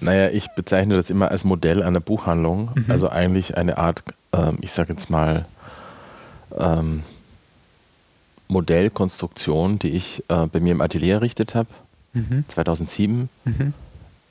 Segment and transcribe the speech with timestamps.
[0.00, 2.70] Naja, ich bezeichne das immer als Modell einer Buchhandlung.
[2.74, 2.90] Mhm.
[2.90, 5.46] Also eigentlich eine Art, ähm, ich sage jetzt mal,
[6.56, 7.02] ähm,
[8.48, 11.68] Modellkonstruktion, die ich äh, bei mir im Atelier errichtet habe.
[12.12, 12.44] Mhm.
[12.48, 13.74] 2007 mhm.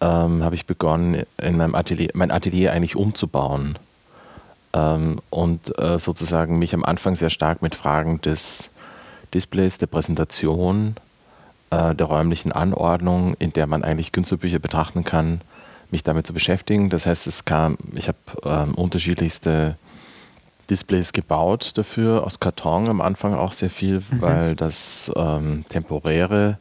[0.01, 3.77] ähm, habe ich begonnen, in meinem Atelier, mein Atelier eigentlich umzubauen.
[4.73, 8.69] Ähm, und äh, sozusagen mich am Anfang sehr stark mit Fragen des
[9.33, 10.95] Displays, der Präsentation,
[11.71, 15.41] äh, der räumlichen Anordnung, in der man eigentlich Künstlerbücher betrachten kann,
[15.91, 16.89] mich damit zu beschäftigen.
[16.89, 19.77] Das heißt, es kam, ich habe ähm, unterschiedlichste
[20.69, 24.21] Displays gebaut dafür, aus Karton am Anfang auch sehr viel, mhm.
[24.21, 26.57] weil das ähm, Temporäre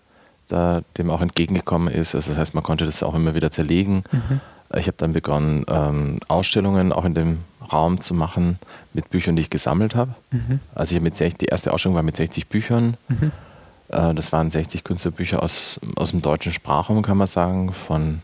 [0.49, 2.15] da dem auch entgegengekommen ist.
[2.15, 4.05] Also das heißt, man konnte das auch immer wieder zerlegen.
[4.13, 4.41] Mhm.
[4.77, 7.39] Ich habe dann begonnen, ähm, Ausstellungen auch in dem
[7.73, 8.59] Raum zu machen
[8.93, 10.15] mit Büchern, die ich gesammelt habe.
[10.31, 10.61] Mhm.
[10.75, 12.97] Also ich habe mit 60, die erste Ausstellung war mit 60 Büchern.
[13.09, 13.33] Mhm.
[13.89, 18.21] Äh, das waren 60 Künstlerbücher aus, aus dem deutschen Sprachraum, kann man sagen, von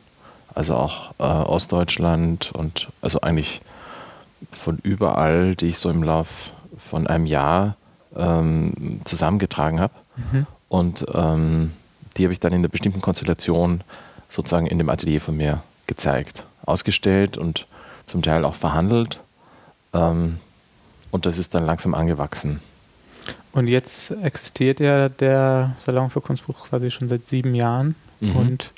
[0.55, 3.61] also auch äh, Ostdeutschland und also eigentlich
[4.51, 7.77] von überall, die ich so im Lauf von einem Jahr
[8.17, 9.93] ähm, zusammengetragen habe.
[10.17, 10.47] Mhm.
[10.69, 11.73] Und ähm,
[12.17, 13.83] die habe ich dann in einer bestimmten Konstellation
[14.29, 17.67] sozusagen in dem Atelier von mir gezeigt, ausgestellt und
[18.07, 19.21] zum Teil auch verhandelt.
[19.93, 20.39] Ähm,
[21.11, 22.61] und das ist dann langsam angewachsen.
[23.53, 28.37] Und jetzt existiert ja der Salon für Kunstbuch quasi schon seit sieben Jahren mhm.
[28.37, 28.73] und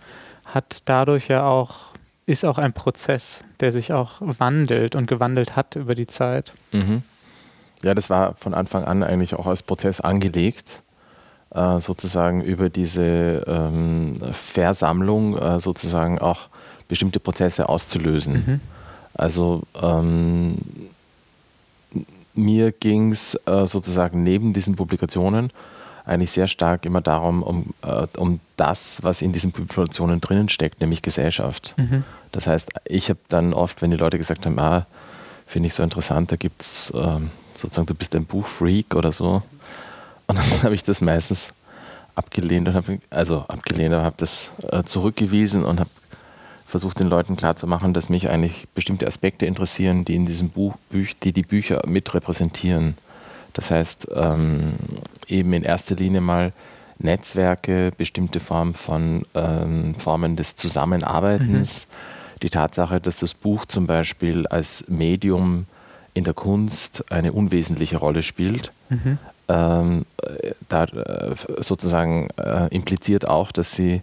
[0.55, 1.92] hat dadurch ja auch
[2.25, 6.53] ist auch ein Prozess, der sich auch wandelt und gewandelt hat über die Zeit.
[6.70, 7.03] Mhm.
[7.83, 10.83] Ja, das war von Anfang an eigentlich auch als Prozess angelegt,
[11.50, 16.48] äh, sozusagen über diese ähm, Versammlung äh, sozusagen auch
[16.87, 18.34] bestimmte Prozesse auszulösen.
[18.34, 18.61] Mhm.
[19.14, 20.56] Also ähm,
[22.34, 25.50] mir ging es äh, sozusagen neben diesen Publikationen
[26.05, 30.81] eigentlich sehr stark immer darum, um, äh, um das, was in diesen Publikationen drinnen steckt,
[30.81, 31.75] nämlich Gesellschaft.
[31.77, 32.05] Mhm.
[32.33, 34.86] Das heißt, ich habe dann oft, wenn die Leute gesagt haben, ah,
[35.47, 39.42] finde ich so interessant, da gibt es ähm, sozusagen, du bist ein Buchfreak oder so.
[40.26, 41.53] Und dann habe ich das meistens
[42.15, 45.91] abgelehnt und habe, also abgelehnt, aber habe das äh, zurückgewiesen und habe
[46.66, 51.32] versucht den Leuten klarzumachen, dass mich eigentlich bestimmte Aspekte interessieren, die in diesem Buch, die
[51.32, 52.97] die Bücher mit repräsentieren.
[53.52, 54.74] Das heißt, ähm,
[55.28, 56.52] eben in erster Linie mal
[56.98, 61.86] Netzwerke, bestimmte Formen von ähm, Formen des Zusammenarbeitens.
[61.88, 62.38] Mhm.
[62.42, 65.66] Die Tatsache, dass das Buch zum Beispiel als Medium
[66.14, 69.18] in der Kunst eine unwesentliche Rolle spielt, mhm.
[69.48, 70.06] ähm,
[70.69, 74.02] da äh, sozusagen äh, impliziert auch, dass sie,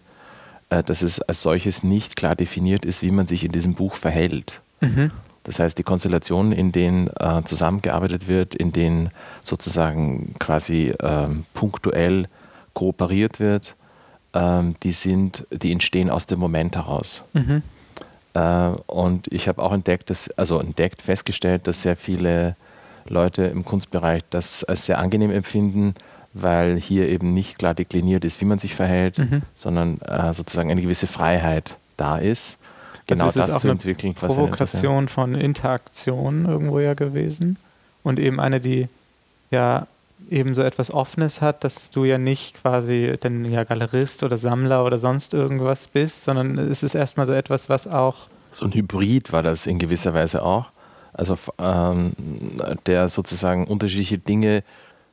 [0.70, 3.96] äh, dass es als solches nicht klar definiert ist, wie man sich in diesem Buch
[3.96, 4.62] verhält.
[4.82, 5.12] Mhm.
[5.50, 9.10] Das heißt, die Konstellationen, in denen äh, zusammengearbeitet wird, in denen
[9.44, 12.28] sozusagen quasi ähm, punktuell
[12.74, 13.74] kooperiert wird,
[14.36, 17.24] ähm, die sind, die entstehen aus dem Moment heraus.
[17.34, 17.64] Mhm.
[18.36, 22.56] Äh, und ich habe auch entdeckt, dass, also entdeckt, festgestellt, dass sehr viele
[23.08, 25.96] Leute im Kunstbereich das als sehr angenehm empfinden,
[26.34, 29.42] weil hier eben nicht klar dekliniert ist, wie man sich verhält, mhm.
[29.56, 32.59] sondern äh, sozusagen eine gewisse Freiheit da ist
[33.10, 34.14] genau also das zu entwickeln.
[34.14, 37.58] Provokation von Interaktion irgendwo ja gewesen
[38.04, 38.88] und eben eine, die
[39.52, 39.88] ja
[40.30, 44.86] eben so etwas Offenes hat, dass du ja nicht quasi denn ja Galerist oder Sammler
[44.86, 49.32] oder sonst irgendwas bist, sondern es ist erstmal so etwas, was auch so ein Hybrid
[49.32, 50.66] war das in gewisser Weise auch.
[51.14, 52.14] Also ähm,
[52.86, 54.64] der sozusagen unterschiedliche Dinge,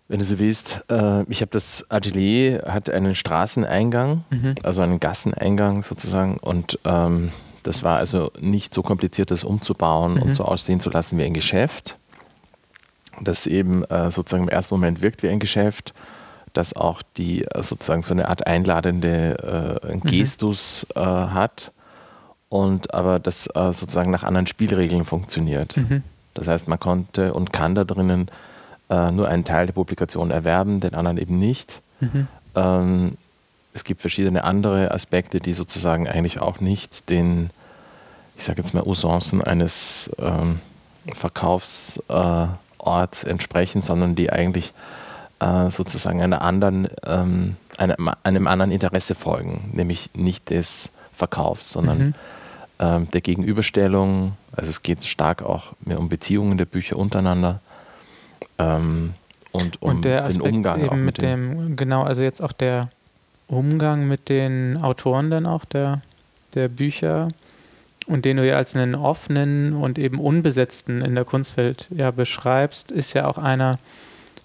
[0.09, 4.55] wenn du so willst, äh, ich habe das Atelier, hat einen Straßeneingang, mhm.
[4.63, 7.31] also einen Gasseneingang sozusagen und ähm,
[7.67, 10.23] das war also nicht so kompliziert, das umzubauen mhm.
[10.23, 11.97] und so aussehen zu lassen wie ein Geschäft.
[13.21, 15.95] Das eben äh, sozusagen im ersten Moment wirkt wie ein Geschäft,
[16.53, 20.01] das auch die äh, sozusagen so eine Art einladende äh, mhm.
[20.03, 21.35] Gestus mhm.
[21.35, 21.73] hat
[22.49, 25.77] und aber das äh, sozusagen nach anderen Spielregeln funktioniert.
[25.77, 26.03] Mhm.
[26.35, 28.31] Das heißt, man konnte und kann da drinnen
[28.89, 31.83] nur einen Teil der Publikation erwerben, den anderen eben nicht.
[31.99, 32.29] Mhm.
[32.55, 33.17] Ähm,
[33.77, 37.51] es gibt verschiedene andere Aspekte, die sozusagen eigentlich auch nicht den,
[38.39, 40.61] ich sage jetzt mal, Usancen eines ähm,
[41.15, 42.55] Verkaufsorts
[43.25, 44.73] äh, entsprechen, sondern die eigentlich
[45.41, 51.99] äh, sozusagen einer anderen, ähm, einem, einem, anderen Interesse folgen, nämlich nicht des Verkaufs, sondern
[51.99, 52.15] mhm.
[52.79, 54.33] ähm, der Gegenüberstellung.
[54.57, 57.61] Also es geht stark auch mehr um Beziehungen der Bücher untereinander.
[58.57, 59.13] Ähm,
[59.53, 62.89] und um und den Umgang auch mit dem, genau, also jetzt auch der
[63.49, 66.03] Umgang mit den Autoren dann auch der,
[66.55, 67.29] der Bücher
[68.07, 72.91] und den du ja als einen offenen und eben unbesetzten in der Kunstwelt ja beschreibst,
[72.91, 73.79] ist ja auch einer,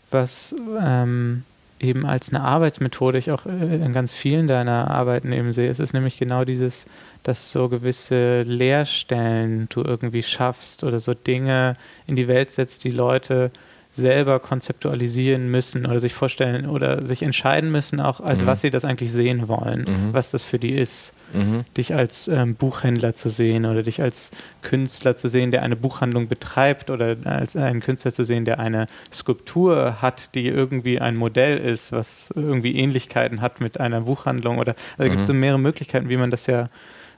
[0.10, 1.44] was ähm,
[1.80, 5.70] eben als eine Arbeitsmethode ich auch äh, in ganz vielen deiner Arbeiten eben sehe.
[5.70, 6.86] Es ist nämlich genau dieses,
[7.24, 11.76] dass so gewisse Leerstellen du irgendwie schaffst oder so Dinge
[12.08, 13.52] in die Welt setzt, die Leute
[13.92, 18.46] selber konzeptualisieren müssen oder sich vorstellen oder sich entscheiden müssen, auch als mhm.
[18.48, 20.14] was sie das eigentlich sehen wollen, mhm.
[20.14, 21.14] was das für die ist.
[21.34, 21.66] Mhm.
[21.78, 26.30] Dich als ähm, Buchhändler zu sehen oder dich als Künstler zu sehen, der eine Buchhandlung
[26.30, 31.58] betreibt oder als einen Künstler zu sehen, der eine Skulptur hat, die irgendwie ein Modell
[31.58, 35.40] ist, was irgendwie Ähnlichkeiten hat mit einer Buchhandlung oder also gibt es so mhm.
[35.42, 36.70] mehrere Möglichkeiten, wie man das ja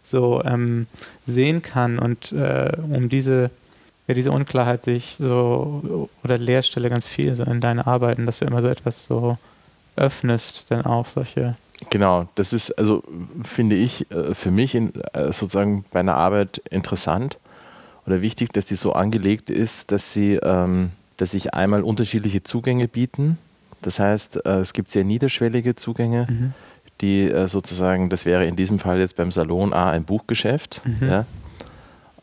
[0.01, 0.87] so ähm,
[1.25, 3.51] sehen kann und äh, um diese
[4.07, 8.45] ja, diese Unklarheit sich so oder Leerstelle ganz viel so in deinen Arbeiten, dass du
[8.45, 9.37] immer so etwas so
[9.95, 11.55] öffnest, dann auch solche.
[11.89, 13.03] Genau, das ist also,
[13.43, 17.37] finde ich, äh, für mich in, äh, sozusagen bei einer Arbeit interessant
[18.05, 22.87] oder wichtig, dass die so angelegt ist, dass sie, ähm, dass sich einmal unterschiedliche Zugänge
[22.87, 23.37] bieten.
[23.81, 26.53] Das heißt, äh, es gibt sehr niederschwellige Zugänge, mhm.
[27.01, 30.81] die sozusagen, das wäre in diesem Fall jetzt beim Salon A ein Buchgeschäft.
[30.85, 31.07] Mhm.
[31.07, 31.25] Ja?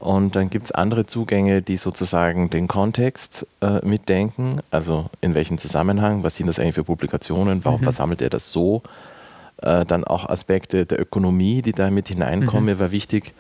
[0.01, 5.59] Und dann gibt es andere Zugänge, die sozusagen den Kontext äh, mitdenken, also in welchem
[5.59, 7.85] Zusammenhang, was sind das eigentlich für Publikationen, warum mhm.
[7.85, 8.83] versammelt er das so.
[9.59, 12.63] Äh, dann auch Aspekte der Ökonomie, die da mit hineinkommen.
[12.63, 12.71] Mhm.
[12.71, 13.35] Mir war wichtig,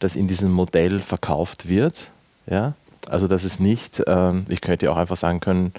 [0.00, 2.10] dass in diesem Modell verkauft wird.
[2.46, 2.74] Ja?
[3.08, 5.72] Also dass es nicht, ähm, ich könnte auch einfach sagen können,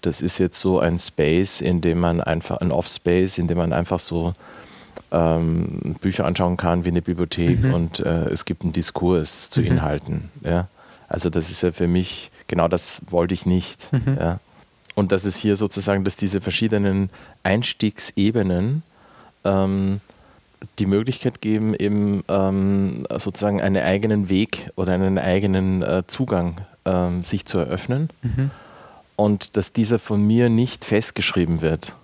[0.00, 3.72] das ist jetzt so ein Space, in dem man einfach, ein Off-Space, in dem man
[3.72, 4.32] einfach so
[5.12, 7.74] ähm, Bücher anschauen kann wie eine Bibliothek mhm.
[7.74, 9.66] und äh, es gibt einen Diskurs zu mhm.
[9.66, 10.30] Inhalten.
[10.42, 10.68] Ja?
[11.08, 13.92] Also das ist ja für mich, genau das wollte ich nicht.
[13.92, 14.16] Mhm.
[14.18, 14.40] Ja?
[14.94, 17.10] Und das ist hier sozusagen, dass diese verschiedenen
[17.42, 18.82] Einstiegsebenen
[19.44, 20.00] ähm,
[20.78, 27.22] die Möglichkeit geben, eben ähm, sozusagen einen eigenen Weg oder einen eigenen äh, Zugang ähm,
[27.22, 28.10] sich zu eröffnen.
[28.22, 28.50] Mhm.
[29.16, 31.94] Und dass dieser von mir nicht festgeschrieben wird.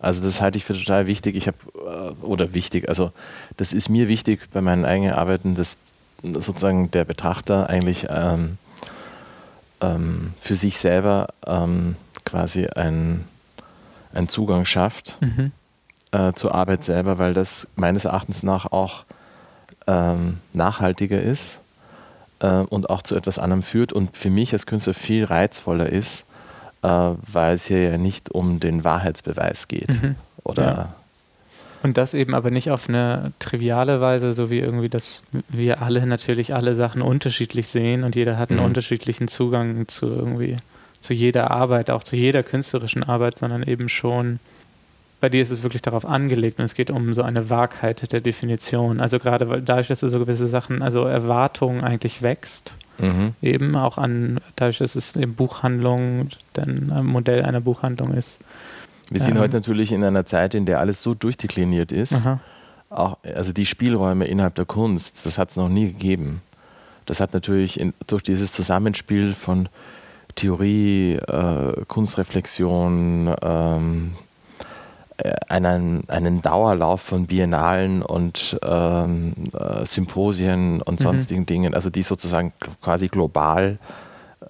[0.00, 1.36] Also das halte ich für total wichtig.
[1.36, 3.12] Ich habe, äh, oder wichtig, also
[3.56, 5.76] das ist mir wichtig bei meinen eigenen Arbeiten, dass
[6.22, 8.58] sozusagen der Betrachter eigentlich ähm,
[9.80, 13.26] ähm, für sich selber ähm, quasi einen
[14.28, 15.52] Zugang schafft mhm.
[16.12, 19.04] äh, zur Arbeit selber, weil das meines Erachtens nach auch
[19.86, 21.58] ähm, nachhaltiger ist
[22.40, 26.24] äh, und auch zu etwas anderem führt und für mich als Künstler viel reizvoller ist,
[26.82, 30.02] äh, weil es hier ja nicht um den Wahrheitsbeweis geht.
[30.02, 30.16] Mhm.
[30.44, 30.94] Oder ja.
[31.82, 36.06] Und das eben aber nicht auf eine triviale Weise, so wie irgendwie, dass wir alle
[36.06, 38.66] natürlich alle Sachen unterschiedlich sehen und jeder hat einen mhm.
[38.66, 40.56] unterschiedlichen Zugang zu irgendwie,
[41.00, 44.40] zu jeder Arbeit, auch zu jeder künstlerischen Arbeit, sondern eben schon,
[45.22, 48.20] bei dir ist es wirklich darauf angelegt und es geht um so eine Wahrheit der
[48.20, 49.00] Definition.
[49.00, 53.34] Also gerade dadurch, dass du so gewisse Sachen, also Erwartungen eigentlich wächst Mhm.
[53.42, 58.40] Eben auch an, dadurch, dass es eine Buchhandlung, dann ein Modell einer Buchhandlung ist.
[59.10, 62.14] Wir sind ähm, heute natürlich in einer Zeit, in der alles so durchdekliniert ist.
[62.90, 66.42] Auch, also die Spielräume innerhalb der Kunst, das hat es noch nie gegeben.
[67.06, 69.68] Das hat natürlich in, durch dieses Zusammenspiel von
[70.36, 74.29] Theorie, äh, Kunstreflexion, ähm, äh,
[75.48, 81.04] einen, einen Dauerlauf von Biennalen und ähm, äh, Symposien und mhm.
[81.04, 83.78] sonstigen Dingen, also die sozusagen quasi global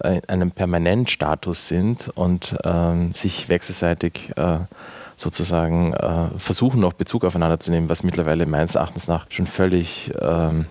[0.00, 4.58] äh, einem Permanentstatus sind und ähm, sich wechselseitig äh,
[5.16, 10.12] sozusagen äh, versuchen, noch Bezug aufeinander zu nehmen, was mittlerweile meines Erachtens nach schon völlig,
[10.20, 10.66] ähm,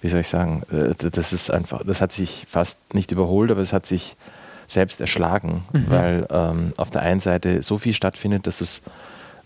[0.00, 3.60] wie soll ich sagen, äh, das ist einfach, das hat sich fast nicht überholt, aber
[3.60, 4.16] es hat sich
[4.68, 5.84] selbst erschlagen, mhm.
[5.88, 8.82] weil ähm, auf der einen Seite so viel stattfindet, dass es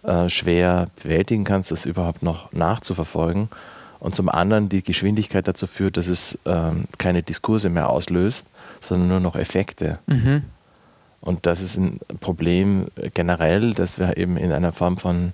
[0.02, 3.48] äh, schwer bewältigen kannst, das überhaupt noch nachzuverfolgen.
[3.98, 8.48] Und zum anderen die Geschwindigkeit dazu führt, dass es ähm, keine Diskurse mehr auslöst,
[8.80, 10.00] sondern nur noch Effekte.
[10.06, 10.42] Mhm.
[11.20, 15.32] Und das ist ein Problem generell, dass wir eben in einer Form von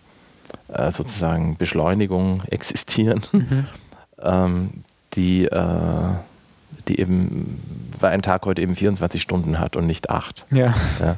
[0.68, 3.66] äh, sozusagen Beschleunigung existieren, mhm.
[4.20, 4.70] ähm,
[5.14, 6.10] die, äh,
[6.88, 7.58] die eben,
[7.98, 10.44] weil ein Tag heute eben 24 Stunden hat und nicht acht.
[10.50, 10.74] Ja.
[11.00, 11.16] ja.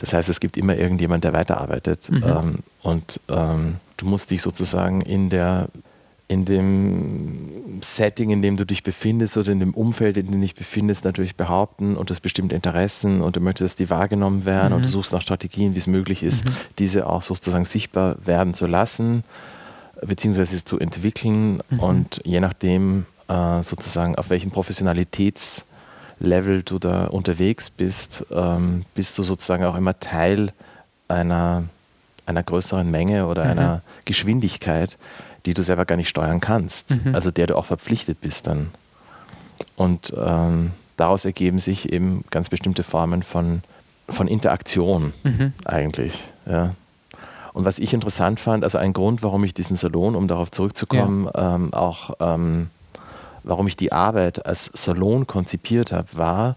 [0.00, 2.10] Das heißt, es gibt immer irgendjemand, der weiterarbeitet.
[2.10, 2.24] Mhm.
[2.26, 5.68] Ähm, und ähm, du musst dich sozusagen in der
[6.26, 10.40] in dem Setting, in dem du dich befindest oder in dem Umfeld, in dem du
[10.42, 14.70] dich befindest, natürlich behaupten und das bestimmte Interessen und du möchtest, dass die wahrgenommen werden
[14.70, 14.76] mhm.
[14.76, 16.52] und du suchst nach Strategien, wie es möglich ist, mhm.
[16.78, 19.24] diese auch sozusagen sichtbar werden zu lassen,
[20.06, 21.80] beziehungsweise zu entwickeln mhm.
[21.80, 25.64] und je nachdem äh, sozusagen auf welchem Professionalitäts-
[26.20, 30.52] Level du da unterwegs bist, ähm, bist du sozusagen auch immer Teil
[31.08, 31.64] einer,
[32.26, 33.50] einer größeren Menge oder mhm.
[33.50, 34.98] einer Geschwindigkeit,
[35.46, 37.14] die du selber gar nicht steuern kannst, mhm.
[37.14, 38.68] also der du auch verpflichtet bist dann.
[39.76, 43.62] Und ähm, daraus ergeben sich eben ganz bestimmte Formen von,
[44.08, 45.54] von Interaktion mhm.
[45.64, 46.24] eigentlich.
[46.46, 46.74] Ja.
[47.52, 51.28] Und was ich interessant fand, also ein Grund, warum ich diesen Salon, um darauf zurückzukommen,
[51.34, 51.54] ja.
[51.56, 52.68] ähm, auch ähm,
[53.42, 56.56] warum ich die Arbeit als Salon konzipiert habe, war,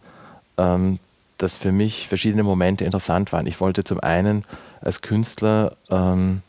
[0.57, 0.99] ähm,
[1.37, 3.47] dass für mich verschiedene Momente interessant waren.
[3.47, 4.43] Ich wollte zum einen
[4.81, 6.41] als Künstler ähm,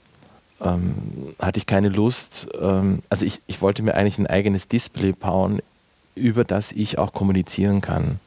[0.60, 0.94] ähm,
[1.38, 5.60] hatte ich keine Lust, ähm, also ich, ich wollte mir eigentlich ein eigenes Display bauen,
[6.14, 8.20] über das ich auch kommunizieren kann.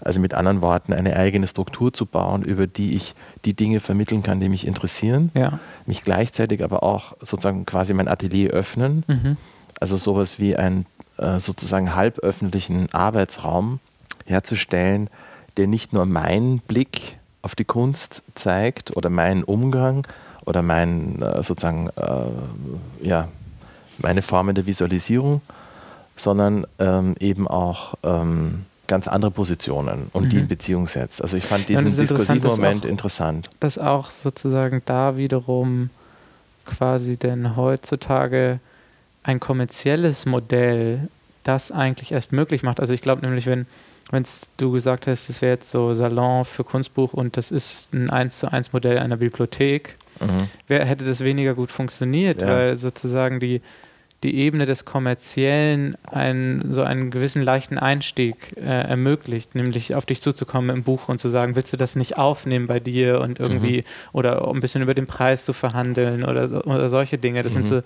[0.00, 4.22] Also mit anderen Worten, eine eigene Struktur zu bauen, über die ich die Dinge vermitteln
[4.22, 5.58] kann, die mich interessieren, ja.
[5.86, 9.04] mich gleichzeitig aber auch sozusagen quasi mein Atelier öffnen.
[9.08, 9.36] Mhm.
[9.80, 10.86] Also sowas wie einen
[11.18, 13.80] äh, sozusagen halböffentlichen Arbeitsraum
[14.24, 15.08] herzustellen,
[15.56, 20.06] der nicht nur meinen Blick auf die Kunst zeigt oder meinen Umgang
[20.44, 23.28] oder mein, äh, sozusagen, äh, ja,
[23.98, 25.40] meine Formen der Visualisierung,
[26.16, 30.28] sondern ähm, eben auch ähm, ganz andere Positionen und mhm.
[30.28, 31.22] die in Beziehung setzt.
[31.22, 33.50] Also ich fand diesen ja, diskursiven Moment auch, interessant.
[33.60, 35.90] Dass auch sozusagen da wiederum
[36.64, 38.60] quasi denn heutzutage
[39.26, 41.08] ein kommerzielles Modell
[41.42, 42.80] das eigentlich erst möglich macht.
[42.80, 43.66] Also ich glaube nämlich, wenn
[44.10, 44.24] wenn
[44.58, 48.38] du gesagt hast, es wäre jetzt so Salon für Kunstbuch und das ist ein 1
[48.38, 50.48] zu 1 Modell einer Bibliothek, mhm.
[50.68, 52.46] wär, hätte das weniger gut funktioniert, ja.
[52.46, 53.62] weil sozusagen die,
[54.22, 60.22] die Ebene des Kommerziellen einen, so einen gewissen leichten Einstieg äh, ermöglicht, nämlich auf dich
[60.22, 63.78] zuzukommen im Buch und zu sagen, willst du das nicht aufnehmen bei dir und irgendwie,
[63.78, 63.84] mhm.
[64.12, 67.42] oder ein bisschen über den Preis zu verhandeln oder, oder solche Dinge.
[67.42, 67.66] Das mhm.
[67.66, 67.82] sind so,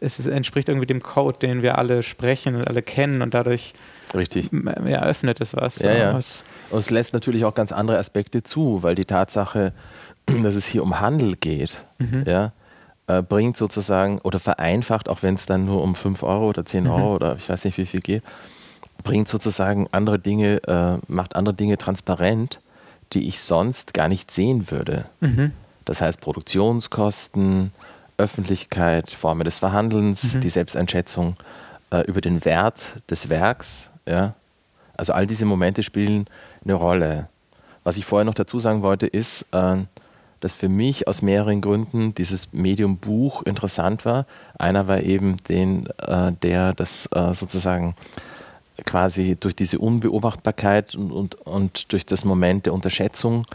[0.00, 3.74] es entspricht irgendwie dem Code, den wir alle sprechen und alle kennen und dadurch
[4.14, 4.50] Richtig.
[4.52, 5.78] Ja, öffnet es was.
[5.78, 6.14] Ja, ja.
[6.14, 9.72] Was und es lässt natürlich auch ganz andere Aspekte zu, weil die Tatsache,
[10.26, 12.24] dass es hier um Handel geht, mhm.
[12.26, 12.52] ja,
[13.06, 16.84] äh, bringt sozusagen oder vereinfacht, auch wenn es dann nur um 5 Euro oder 10
[16.84, 16.90] mhm.
[16.90, 18.22] Euro oder ich weiß nicht wie viel geht,
[19.02, 22.60] bringt sozusagen andere Dinge, äh, macht andere Dinge transparent,
[23.12, 25.06] die ich sonst gar nicht sehen würde.
[25.20, 25.52] Mhm.
[25.84, 27.72] Das heißt Produktionskosten,
[28.20, 30.40] Öffentlichkeit, Formen des Verhandelns, mhm.
[30.42, 31.36] die Selbsteinschätzung
[31.90, 34.34] äh, über den Wert des Werks ja?
[34.96, 36.26] Also all diese Momente spielen
[36.64, 37.28] eine Rolle.
[37.84, 39.76] Was ich vorher noch dazu sagen wollte, ist, äh,
[40.40, 44.26] dass für mich aus mehreren Gründen dieses Medium Buch interessant war.
[44.58, 47.94] Einer war eben den, äh, der das äh, sozusagen
[48.84, 53.46] quasi durch diese Unbeobachtbarkeit und, und, und durch das Moment der Unterschätzung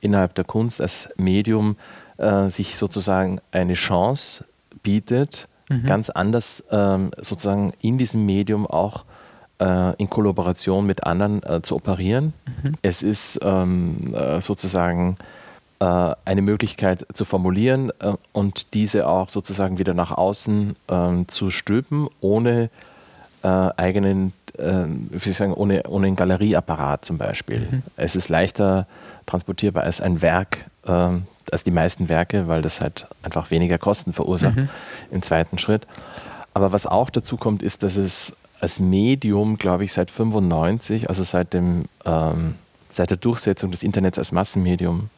[0.00, 1.76] innerhalb der Kunst als Medium
[2.18, 4.44] äh, sich sozusagen eine Chance
[4.82, 5.86] bietet, mhm.
[5.86, 9.04] ganz anders ähm, sozusagen in diesem Medium auch
[9.58, 12.32] äh, in Kollaboration mit anderen äh, zu operieren.
[12.62, 12.74] Mhm.
[12.82, 15.16] Es ist ähm, äh, sozusagen
[15.80, 21.50] äh, eine Möglichkeit zu formulieren äh, und diese auch sozusagen wieder nach außen ähm, zu
[21.50, 22.70] stülpen, ohne
[23.46, 27.68] eigenen, wie sagen, ohne, ohne einen Galerieapparat zum Beispiel.
[27.70, 27.82] Mhm.
[27.94, 28.86] Es ist leichter
[29.26, 34.12] transportierbar als ein Werk, ähm, als die meisten Werke, weil das halt einfach weniger Kosten
[34.12, 34.68] verursacht mhm.
[35.10, 35.86] im zweiten Schritt.
[36.52, 41.24] Aber was auch dazu kommt, ist, dass es als Medium, glaube ich, seit 95, also
[41.24, 42.56] seit, dem, ähm,
[42.88, 45.10] seit der Durchsetzung des Internets als Massenmedium,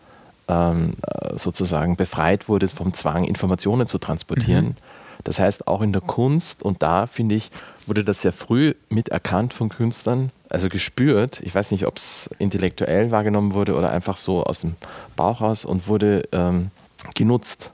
[0.48, 4.66] ähm, äh, sozusagen befreit wurde vom Zwang, Informationen zu transportieren.
[4.66, 4.76] Mhm.
[5.24, 7.50] Das heißt, auch in der Kunst, und da finde ich,
[7.86, 11.40] wurde das sehr früh miterkannt von Künstlern, also gespürt.
[11.42, 14.76] Ich weiß nicht, ob es intellektuell wahrgenommen wurde oder einfach so aus dem
[15.16, 16.70] Bauch raus und wurde ähm,
[17.14, 17.72] genutzt.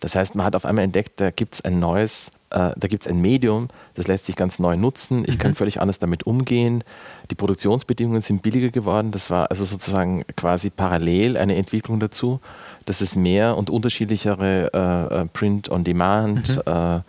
[0.00, 3.04] Das heißt, man hat auf einmal entdeckt, da gibt es ein neues äh, da gibt
[3.04, 5.24] es ein Medium, das lässt sich ganz neu nutzen.
[5.26, 5.38] Ich mhm.
[5.38, 6.84] kann völlig anders damit umgehen.
[7.30, 9.10] Die Produktionsbedingungen sind billiger geworden.
[9.10, 12.40] Das war also sozusagen quasi parallel eine Entwicklung dazu,
[12.86, 16.72] dass es mehr und unterschiedlichere äh, äh Print on Demand, mhm.
[16.72, 17.00] äh,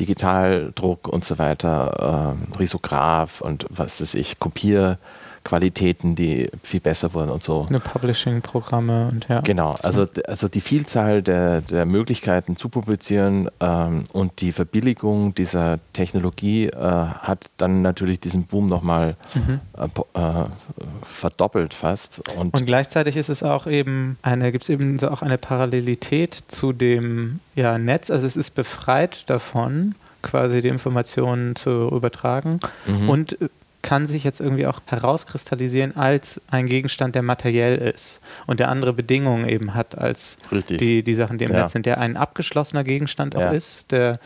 [0.00, 4.98] Digitaldruck und so weiter, äh, Risograph und was weiß ich, Kopier
[5.46, 7.66] Qualitäten, die viel besser wurden und so.
[7.68, 9.42] Eine Publishing-Programme und ja.
[9.42, 15.78] Genau, also, also die Vielzahl der, der Möglichkeiten zu publizieren ähm, und die Verbilligung dieser
[15.92, 19.60] Technologie äh, hat dann natürlich diesen Boom nochmal mhm.
[19.78, 20.44] äh, äh,
[21.04, 22.28] verdoppelt fast.
[22.36, 26.42] Und, und gleichzeitig ist es auch eben eine, gibt es eben so auch eine Parallelität
[26.48, 33.08] zu dem ja, Netz, also es ist befreit davon, quasi die Informationen zu übertragen mhm.
[33.08, 33.38] und
[33.86, 38.92] kann sich jetzt irgendwie auch herauskristallisieren als ein Gegenstand, der materiell ist und der andere
[38.92, 40.38] Bedingungen eben hat als
[40.68, 41.62] die, die Sachen, die im ja.
[41.62, 43.50] Netz sind, der ein abgeschlossener Gegenstand auch ja.
[43.52, 44.18] ist, der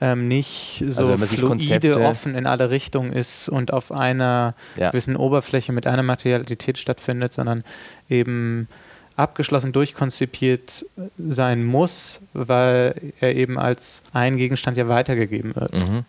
[0.00, 4.90] ähm, nicht so also fluide, offen in alle Richtungen ist und auf einer ja.
[4.90, 7.64] gewissen Oberfläche mit einer Materialität stattfindet, sondern
[8.08, 8.68] eben
[9.16, 10.86] abgeschlossen durchkonzipiert
[11.18, 15.74] sein muss, weil er eben als ein Gegenstand ja weitergegeben wird.
[15.74, 16.04] Mhm.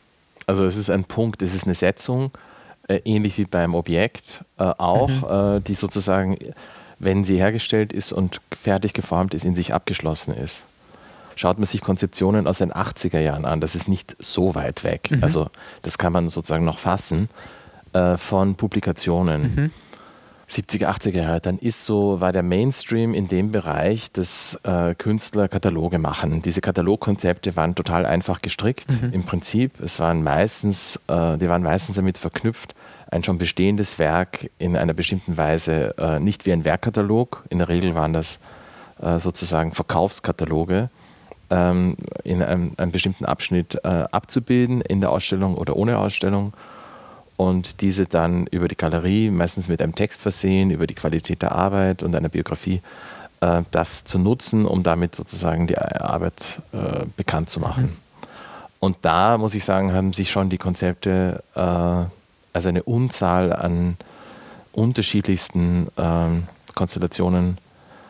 [0.46, 2.30] Also es ist ein Punkt, es ist eine Setzung,
[2.90, 5.58] äh, ähnlich wie beim Objekt äh, auch, mhm.
[5.58, 6.38] äh, die sozusagen,
[6.98, 10.64] wenn sie hergestellt ist und fertig geformt ist, in sich abgeschlossen ist.
[11.36, 15.12] schaut man sich Konzeptionen aus den 80er Jahren an, das ist nicht so weit weg.
[15.12, 15.24] Mhm.
[15.24, 15.50] Also
[15.84, 17.30] das kann man sozusagen noch fassen
[17.94, 19.72] äh, von Publikationen.
[20.50, 20.64] Mhm.
[20.64, 25.48] 70er, 80er Jahre, dann ist so, war der Mainstream in dem Bereich, dass äh, Künstler
[25.48, 26.42] Kataloge machen.
[26.42, 29.14] Diese Katalogkonzepte waren total einfach gestrickt mhm.
[29.14, 29.80] im Prinzip.
[29.80, 32.76] Es waren meistens, äh, die waren meistens damit verknüpft,
[33.12, 37.70] ein schon bestehendes Werk in einer bestimmten Weise, äh, nicht wie ein Werkkatalog, in der
[37.70, 38.40] Regel waren das
[39.02, 40.90] äh, sozusagen Verkaufskataloge,
[41.50, 46.54] ähm, in einem, einem, bestimmten Abschnitt äh, abzubilden, in der Ausstellung oder ohne Ausstellung
[47.40, 51.54] und diese dann über die Galerie, meistens mit einem Text versehen, über die Qualität der
[51.54, 52.82] Arbeit und einer Biografie,
[53.40, 57.84] äh, das zu nutzen, um damit sozusagen die Arbeit äh, bekannt zu machen.
[57.84, 57.98] Mhm.
[58.82, 63.96] Und da muss ich sagen, haben sich schon die Konzepte, äh, also eine Unzahl an
[64.74, 66.44] unterschiedlichsten ähm,
[66.76, 67.58] Konstellationen,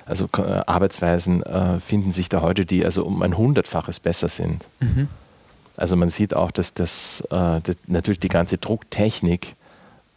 [0.07, 4.65] also äh, Arbeitsweisen äh, finden sich da heute, die also um ein hundertfaches besser sind.
[4.79, 5.07] Mhm.
[5.79, 9.55] Also man sieht auch, dass das, äh, das natürlich die ganze Drucktechnik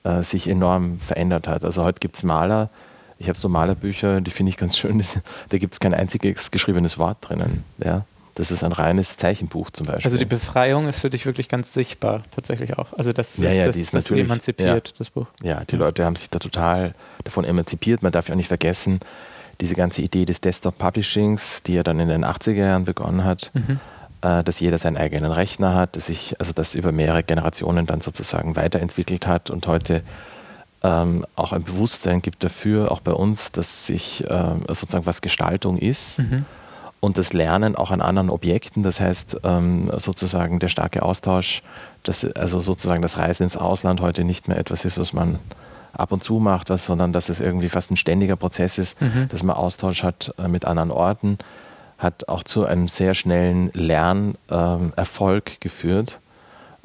[0.04, 1.64] äh, sich enorm verändert hat.
[1.64, 2.69] Also heute gibt es Maler,
[3.19, 5.02] ich habe so Malerbücher, die finde ich ganz schön,
[5.49, 7.64] da gibt es kein einziges geschriebenes Wort drinnen.
[7.83, 8.04] Ja?
[8.35, 10.07] Das ist ein reines Zeichenbuch zum Beispiel.
[10.07, 12.92] Also die Befreiung ist für dich wirklich ganz sichtbar, tatsächlich auch.
[12.95, 15.26] Also das, ja, ja, das, ist das emanzipiert, ja, das Buch.
[15.42, 18.02] Ja, die Leute haben sich da total davon emanzipiert.
[18.02, 19.00] Man darf ja auch nicht vergessen,
[19.61, 23.78] diese ganze Idee des Desktop-Publishings, die ja dann in den 80er Jahren begonnen hat, mhm.
[24.23, 28.00] Äh, dass jeder seinen eigenen Rechner hat, dass sich also das über mehrere Generationen dann
[28.00, 30.05] sozusagen weiterentwickelt hat und heute
[30.85, 35.76] ähm, auch ein Bewusstsein gibt dafür, auch bei uns, dass sich äh, sozusagen was Gestaltung
[35.76, 36.21] ist.
[36.21, 36.45] Mhm.
[37.00, 41.64] Und das Lernen auch an anderen Objekten, das heißt ähm, sozusagen der starke Austausch,
[42.05, 45.41] dass also sozusagen das Reisen ins Ausland heute nicht mehr etwas ist, was man
[45.95, 49.29] ab und zu macht, was, sondern dass es irgendwie fast ein ständiger Prozess ist, mhm.
[49.31, 51.38] dass man Austausch hat äh, mit anderen Orten,
[52.03, 56.19] hat auch zu einem sehr schnellen Lernerfolg geführt,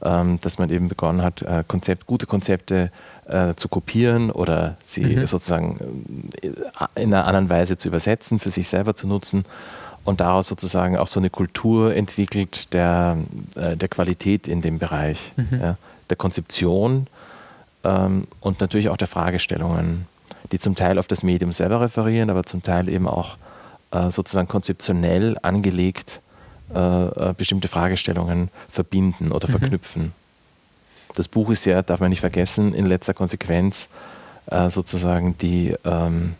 [0.04, 2.92] ähm, dass man eben begonnen hat, äh, Konzept, gute Konzepte
[3.26, 5.26] äh, zu kopieren oder sie mhm.
[5.26, 6.51] sozusagen äh,
[7.01, 9.44] in einer anderen Weise zu übersetzen, für sich selber zu nutzen
[10.06, 13.18] und daraus sozusagen auch so eine Kultur entwickelt der,
[13.56, 15.60] der Qualität in dem Bereich, mhm.
[15.60, 15.77] ja,
[16.10, 17.08] der Konzeption
[17.84, 20.06] ähm, und natürlich auch der Fragestellungen,
[20.51, 23.36] die zum Teil auf das Medium selber referieren, aber zum Teil eben auch
[23.92, 26.22] äh, sozusagen konzeptionell angelegt
[26.74, 29.52] äh, äh, bestimmte Fragestellungen verbinden oder mhm.
[29.54, 30.12] verknüpfen.
[31.16, 33.88] Das Buch ist ja, darf man nicht vergessen, in letzter Konsequenz
[34.48, 36.36] äh, sozusagen die, ähm,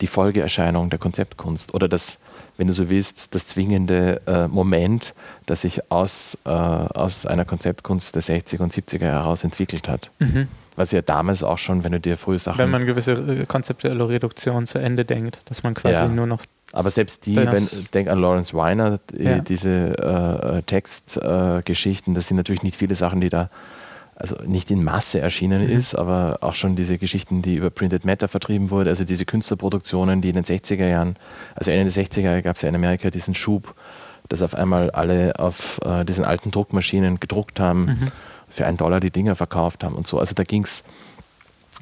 [0.00, 2.18] die Folgeerscheinung der Konzeptkunst oder das,
[2.56, 5.12] wenn du so willst, das zwingende äh, Moment,
[5.46, 10.12] das sich aus, äh, aus einer Konzeptkunst der 60er und 70er heraus entwickelt hat.
[10.20, 10.46] Mhm.
[10.76, 12.60] Was ja damals auch schon, wenn du dir frühe Sachen.
[12.60, 16.08] Wenn man gewisse konzeptuelle Reduktion zu Ende denkt, dass man quasi ja.
[16.08, 19.38] nur noch aber selbst die, wenn denk an Lawrence Weiner, ja.
[19.38, 23.48] diese äh, Textgeschichten, äh, das sind natürlich nicht viele Sachen, die da
[24.18, 25.70] also nicht in Masse erschienen mhm.
[25.70, 30.20] ist, aber auch schon diese Geschichten, die über Printed Matter vertrieben wurden, also diese Künstlerproduktionen,
[30.20, 31.16] die in den 60er Jahren,
[31.54, 33.74] also Ende der 60er Jahre gab es ja in Amerika diesen Schub,
[34.28, 38.06] dass auf einmal alle auf äh, diesen alten Druckmaschinen gedruckt haben, mhm.
[38.48, 40.18] für einen Dollar die Dinger verkauft haben und so.
[40.18, 40.82] Also da ging es,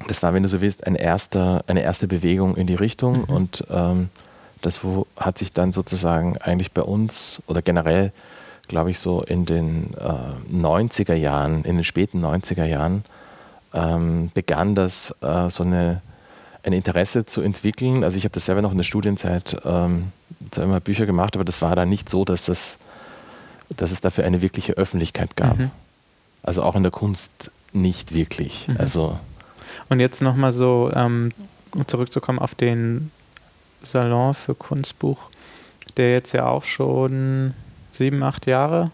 [0.07, 3.35] das war, wenn du so willst, ein erster, eine erste Bewegung in die Richtung mhm.
[3.35, 4.09] und ähm,
[4.61, 4.81] das
[5.15, 8.11] hat sich dann sozusagen eigentlich bei uns oder generell,
[8.67, 13.03] glaube ich, so in den äh, 90er Jahren, in den späten 90er Jahren,
[13.73, 16.01] ähm, begann das äh, so eine,
[16.63, 18.03] ein Interesse zu entwickeln.
[18.03, 20.11] Also ich habe das selber noch in der Studienzeit ähm,
[20.55, 22.77] immer Bücher gemacht, aber das war dann nicht so, dass, das,
[23.69, 25.59] dass es dafür eine wirkliche Öffentlichkeit gab.
[25.59, 25.71] Mhm.
[26.43, 28.67] Also auch in der Kunst nicht wirklich.
[28.67, 28.77] Mhm.
[28.79, 29.19] Also
[29.89, 31.31] und jetzt nochmal so, ähm,
[31.73, 33.11] um zurückzukommen auf den
[33.81, 35.29] Salon für Kunstbuch,
[35.97, 37.53] der jetzt ja auch schon
[37.91, 38.91] sieben, acht Jahre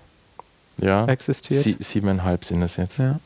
[0.80, 1.62] ja, existiert.
[1.62, 3.00] Sie, siebeneinhalb sind es jetzt.
[3.00, 3.19] Ja.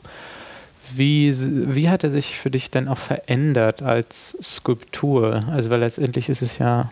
[0.94, 1.34] Wie,
[1.76, 5.46] wie hat er sich für dich denn auch verändert als Skulptur?
[5.50, 6.92] Also, weil letztendlich ist es ja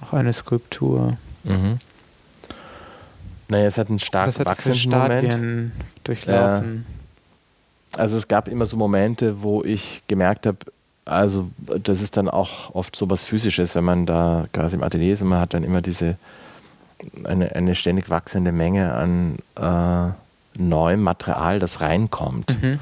[0.00, 1.16] auch eine Skulptur.
[1.42, 1.78] Mhm.
[3.48, 5.72] Naja, es hat einen stark Was wachsenden Stadien Moment.
[6.04, 6.86] durchlaufen.
[7.92, 8.00] Ja.
[8.00, 10.58] Also es gab immer so Momente, wo ich gemerkt habe,
[11.04, 15.12] also das ist dann auch oft so was Physisches, wenn man da quasi im Atelier
[15.12, 16.16] ist und man hat dann immer diese
[17.24, 20.12] eine, eine ständig wachsende Menge an äh,
[20.62, 22.62] neuem Material, das reinkommt.
[22.62, 22.78] Mhm.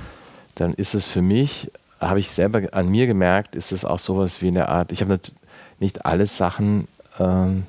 [0.55, 4.43] Dann ist es für mich, habe ich selber an mir gemerkt, ist es auch sowas
[4.43, 5.19] wie eine Art, ich habe
[5.81, 6.87] nicht alle Sachen,
[7.19, 7.65] ähm,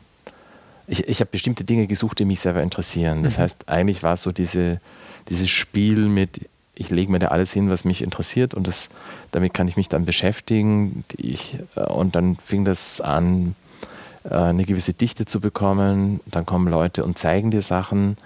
[0.85, 3.23] ich, ich habe bestimmte Dinge gesucht, die mich selber interessieren.
[3.23, 3.43] Das mhm.
[3.43, 4.81] heißt, eigentlich war es so diese,
[5.29, 6.41] dieses Spiel mit,
[6.75, 8.89] ich lege mir da alles hin, was mich interessiert und das,
[9.31, 11.03] damit kann ich mich dann beschäftigen.
[11.17, 13.55] Ich, äh, und dann fing das an
[14.23, 16.19] äh, eine gewisse Dichte zu bekommen.
[16.25, 18.17] Dann kommen Leute und zeigen dir Sachen.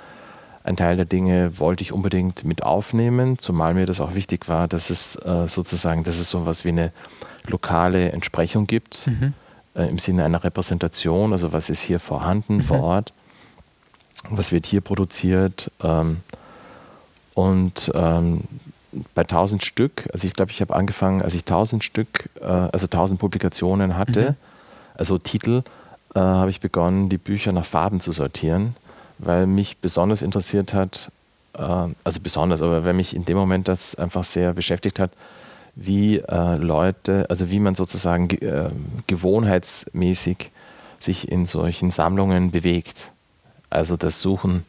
[0.63, 4.67] Ein Teil der Dinge wollte ich unbedingt mit aufnehmen, zumal mir das auch wichtig war,
[4.67, 6.91] dass es äh, sozusagen, dass es so etwas wie eine
[7.45, 9.33] lokale Entsprechung gibt, mhm.
[9.75, 12.63] im Sinne einer Repräsentation, also was ist hier vorhanden mhm.
[12.63, 13.13] vor Ort,
[14.29, 15.71] was wird hier produziert.
[15.81, 16.17] Ähm,
[17.37, 18.45] und ähm,
[19.13, 22.87] bei 1000 Stück, also ich glaube, ich habe angefangen, als ich 1000 Stück, äh, also
[22.87, 24.35] 1000 Publikationen hatte, mhm.
[24.95, 25.61] also Titel,
[26.15, 28.75] äh, habe ich begonnen, die Bücher nach Farben zu sortieren,
[29.19, 31.11] weil mich besonders interessiert hat,
[31.53, 31.61] äh,
[32.03, 35.11] also besonders, aber weil mich in dem Moment das einfach sehr beschäftigt hat,
[35.75, 38.71] wie äh, Leute, also wie man sozusagen ge äh,
[39.05, 40.49] gewohnheitsmäßig
[40.99, 43.11] sich in solchen Sammlungen bewegt.
[43.69, 44.65] Also das Suchen,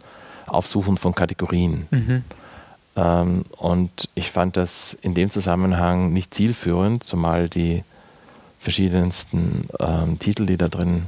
[0.46, 1.86] Aufsuchen von Kategorien.
[1.90, 2.24] Mhm.
[2.98, 7.84] Ähm, und ich fand das in dem Zusammenhang nicht zielführend, zumal die
[8.58, 11.04] verschiedensten ähm, Titel, die da drin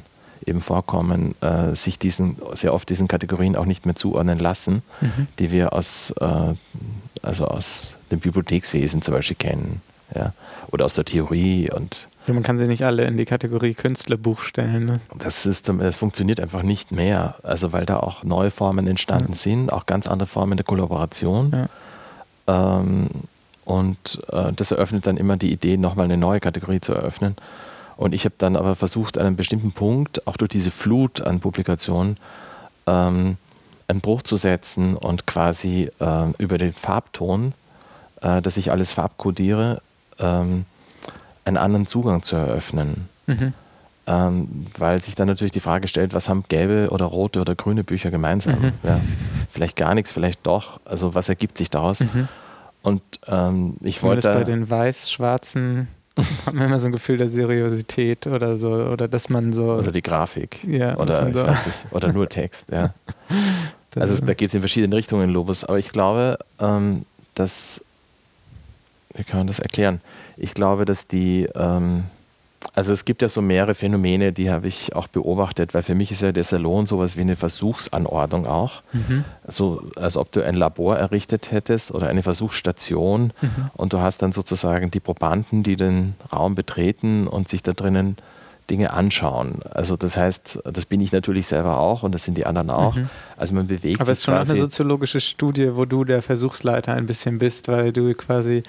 [0.46, 5.26] eben vorkommen, äh, sich diesen, sehr oft diesen Kategorien auch nicht mehr zuordnen lassen, mhm.
[5.38, 6.54] die wir aus, äh,
[7.22, 9.82] also aus dem Bibliothekswesen zum Beispiel kennen.
[10.14, 10.32] Ja?
[10.70, 14.42] Oder aus der Theorie und ja, man kann sie nicht alle in die Kategorie Künstlerbuch
[14.42, 14.84] stellen.
[14.84, 15.00] Ne?
[15.18, 17.36] Das, ist zum, das funktioniert einfach nicht mehr.
[17.42, 19.38] Also weil da auch neue Formen entstanden ja.
[19.38, 21.50] sind, auch ganz andere Formen der Kollaboration.
[21.52, 21.68] Ja.
[22.50, 23.08] Ähm,
[23.64, 27.36] und äh, das eröffnet dann immer die Idee, nochmal eine neue Kategorie zu eröffnen.
[27.96, 31.40] Und ich habe dann aber versucht, an einem bestimmten Punkt, auch durch diese Flut an
[31.40, 32.16] Publikationen,
[32.86, 33.36] ähm,
[33.86, 37.52] einen Bruch zu setzen und quasi äh, über den Farbton,
[38.22, 39.82] äh, dass ich alles farbkodiere,
[40.18, 40.64] ähm,
[41.44, 43.08] einen anderen Zugang zu eröffnen.
[43.26, 43.52] Mhm.
[44.10, 47.84] Ähm, weil sich dann natürlich die Frage stellt, was haben gelbe oder rote oder grüne
[47.84, 48.60] Bücher gemeinsam?
[48.60, 48.72] Mhm.
[48.82, 49.00] Ja,
[49.52, 50.80] vielleicht gar nichts, vielleicht doch.
[50.84, 52.00] Also was ergibt sich daraus?
[52.00, 52.26] Mhm.
[52.82, 54.38] Und ähm, ich Zumindest wollte.
[54.38, 55.86] bei den weiß-schwarzen
[56.46, 59.74] hat man immer so ein Gefühl der Seriosität oder so, oder dass man so.
[59.74, 60.64] Oder die Grafik.
[60.64, 62.92] Ja, oder, so nicht, oder nur Text, ja.
[63.94, 65.62] also da geht es in verschiedene Richtungen, Lobos.
[65.62, 67.04] Aber ich glaube, ähm,
[67.36, 67.80] dass.
[69.14, 70.00] Wie kann man das erklären?
[70.40, 72.04] ich glaube, dass die, ähm,
[72.80, 76.12] also es gibt ja so mehrere Phänomene, die habe ich auch beobachtet, weil für mich
[76.12, 78.80] ist ja der Salon sowas wie eine Versuchsanordnung auch.
[78.94, 79.26] Mhm.
[79.46, 83.70] So, als ob du ein Labor errichtet hättest oder eine Versuchsstation mhm.
[83.76, 88.16] und du hast dann sozusagen die Probanden, die den Raum betreten und sich da drinnen
[88.70, 89.56] Dinge anschauen.
[89.68, 92.94] Also das heißt, das bin ich natürlich selber auch und das sind die anderen auch.
[92.94, 93.10] Mhm.
[93.36, 97.04] Also man bewegt Aber es ist schon eine soziologische Studie, wo du der Versuchsleiter ein
[97.04, 98.62] bisschen bist, weil du quasi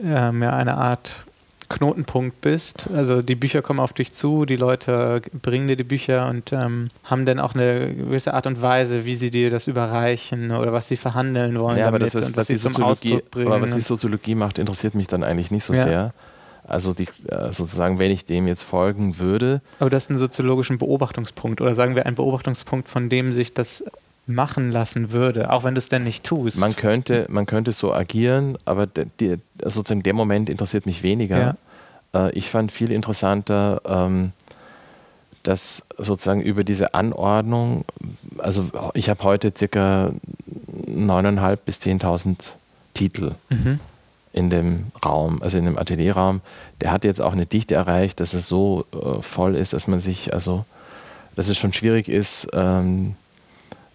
[0.00, 1.24] ähm, ja eine Art
[1.68, 2.86] Knotenpunkt bist.
[2.94, 6.90] Also die Bücher kommen auf dich zu, die Leute bringen dir die Bücher und ähm,
[7.04, 10.88] haben dann auch eine gewisse Art und Weise, wie sie dir das überreichen oder was
[10.88, 11.78] sie verhandeln wollen.
[11.78, 15.22] Ja, aber das ist, was, die Soziologie, aber was die Soziologie macht, interessiert mich dann
[15.22, 15.82] eigentlich nicht so ja.
[15.82, 16.14] sehr.
[16.68, 19.62] Also die, äh, sozusagen, wenn ich dem jetzt folgen würde.
[19.78, 23.84] Aber das ist ein soziologischen Beobachtungspunkt oder sagen wir ein Beobachtungspunkt, von dem sich das
[24.26, 26.58] machen lassen würde, auch wenn du es denn nicht tust.
[26.58, 31.56] Man könnte, man könnte so agieren, aber die, sozusagen der Moment interessiert mich weniger.
[32.12, 32.26] Ja.
[32.28, 34.32] Äh, ich fand viel interessanter, ähm,
[35.44, 37.84] dass sozusagen über diese Anordnung,
[38.38, 40.12] also ich habe heute circa
[40.88, 42.54] 9.500 bis 10.000
[42.94, 43.32] Titel.
[43.50, 43.78] Mhm
[44.36, 46.42] in dem Raum, also in dem Atelierraum,
[46.82, 49.98] der hat jetzt auch eine Dichte erreicht, dass es so äh, voll ist, dass man
[49.98, 50.66] sich, also,
[51.36, 53.16] dass es schon schwierig ist, ähm,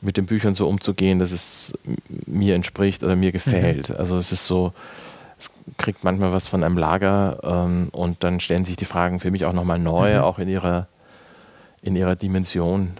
[0.02, 1.74] mit den Büchern so umzugehen, dass es
[2.26, 3.90] mir entspricht oder mir gefällt.
[3.90, 3.96] Mhm.
[3.98, 4.74] Also es ist so,
[5.40, 9.32] es kriegt manchmal was von einem Lager ähm, und dann stellen sich die Fragen für
[9.32, 10.22] mich auch nochmal neu, mhm.
[10.22, 10.88] auch in ihrer,
[11.82, 12.92] in ihrer Dimension.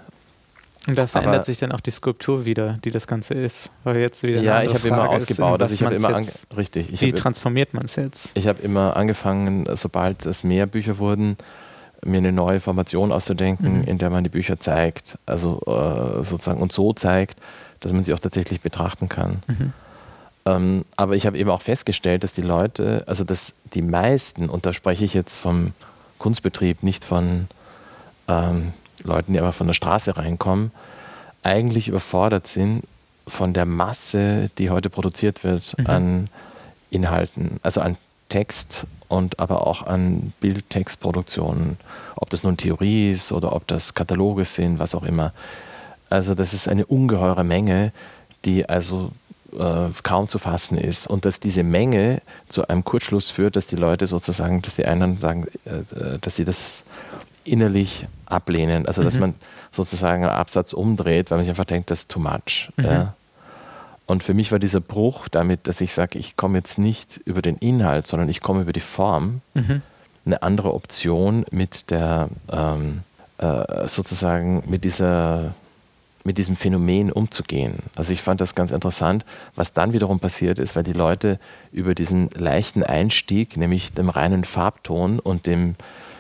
[0.88, 3.72] Und da verändert Aber, sich dann auch die Skulptur wieder, die das Ganze ist.
[3.84, 5.62] Weil jetzt wieder ja, ich habe immer ausgebaut.
[5.62, 6.20] also ich habe immer
[6.58, 7.02] richtig.
[7.02, 8.36] wie transformiert man es jetzt?
[8.36, 11.38] Ich habe immer angefangen, sobald es mehr Bücher wurden,
[12.04, 13.84] mir eine neue Formation auszudenken, mhm.
[13.84, 17.40] in der man die Bücher zeigt, also äh, sozusagen und so zeigt,
[17.80, 19.44] dass man sie auch tatsächlich betrachten kann.
[19.48, 19.74] Mhm.
[20.46, 24.66] Ähm, aber ich habe eben auch festgestellt, dass die Leute, also dass die meisten, und
[24.66, 25.74] da spreche ich jetzt vom
[26.18, 27.48] Kunstbetrieb, nicht von
[28.28, 30.72] ähm, Leuten, die aber von der Straße reinkommen,
[31.44, 32.84] eigentlich überfordert sind
[33.28, 35.88] von der Masse, die heute produziert wird mhm.
[35.88, 36.30] an
[36.90, 37.98] Inhalten, also an
[38.30, 41.78] Text und aber auch an Bildtextproduktionen,
[42.16, 45.34] ob das nun Theorie ist oder ob das Kataloge sind, was auch immer.
[46.10, 47.92] Also das ist eine ungeheure Menge,
[48.46, 49.12] die also
[49.58, 53.76] äh, kaum zu fassen ist und dass diese Menge zu einem Kurzschluss führt, dass die
[53.76, 56.84] Leute sozusagen, dass die einen sagen, äh, dass sie das
[57.44, 58.86] innerlich ablehnen.
[58.86, 59.22] Also, dass mhm.
[59.22, 59.34] man
[59.72, 62.70] sozusagen einen Absatz umdreht, weil man sich einfach denkt, das ist too much.
[62.78, 62.86] Mhm.
[62.86, 63.14] Ja.
[64.12, 67.42] Und für mich war dieser Bruch damit, dass ich sage, ich komme jetzt nicht über
[67.42, 69.82] den Inhalt, sondern ich komme über die Form, mhm.
[70.26, 73.04] eine andere Option mit der, ähm,
[73.38, 75.54] äh, sozusagen mit dieser
[76.26, 77.76] mit diesem Phänomen umzugehen.
[77.96, 81.40] Also ich fand das ganz interessant, was dann wiederum passiert ist, weil die Leute
[81.72, 85.76] über diesen leichten Einstieg, nämlich dem reinen Farbton und dem,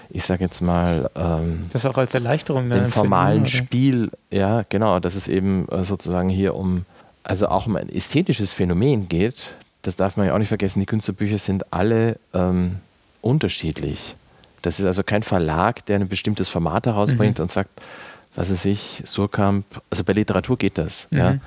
[0.09, 5.15] ich sage jetzt mal, ähm, das auch als Erleichterung dem formalen Spiel, ja genau, dass
[5.15, 6.85] es eben äh, sozusagen hier um,
[7.23, 9.53] also auch um ein ästhetisches Phänomen geht.
[9.81, 10.79] Das darf man ja auch nicht vergessen.
[10.79, 12.77] Die Künstlerbücher sind alle ähm,
[13.21, 14.15] unterschiedlich.
[14.61, 17.43] Das ist also kein Verlag, der ein bestimmtes Format herausbringt mhm.
[17.43, 17.69] und sagt,
[18.35, 21.07] was weiß ich, Surkamp, also bei Literatur geht das.
[21.11, 21.17] Mhm.
[21.17, 21.37] Ja.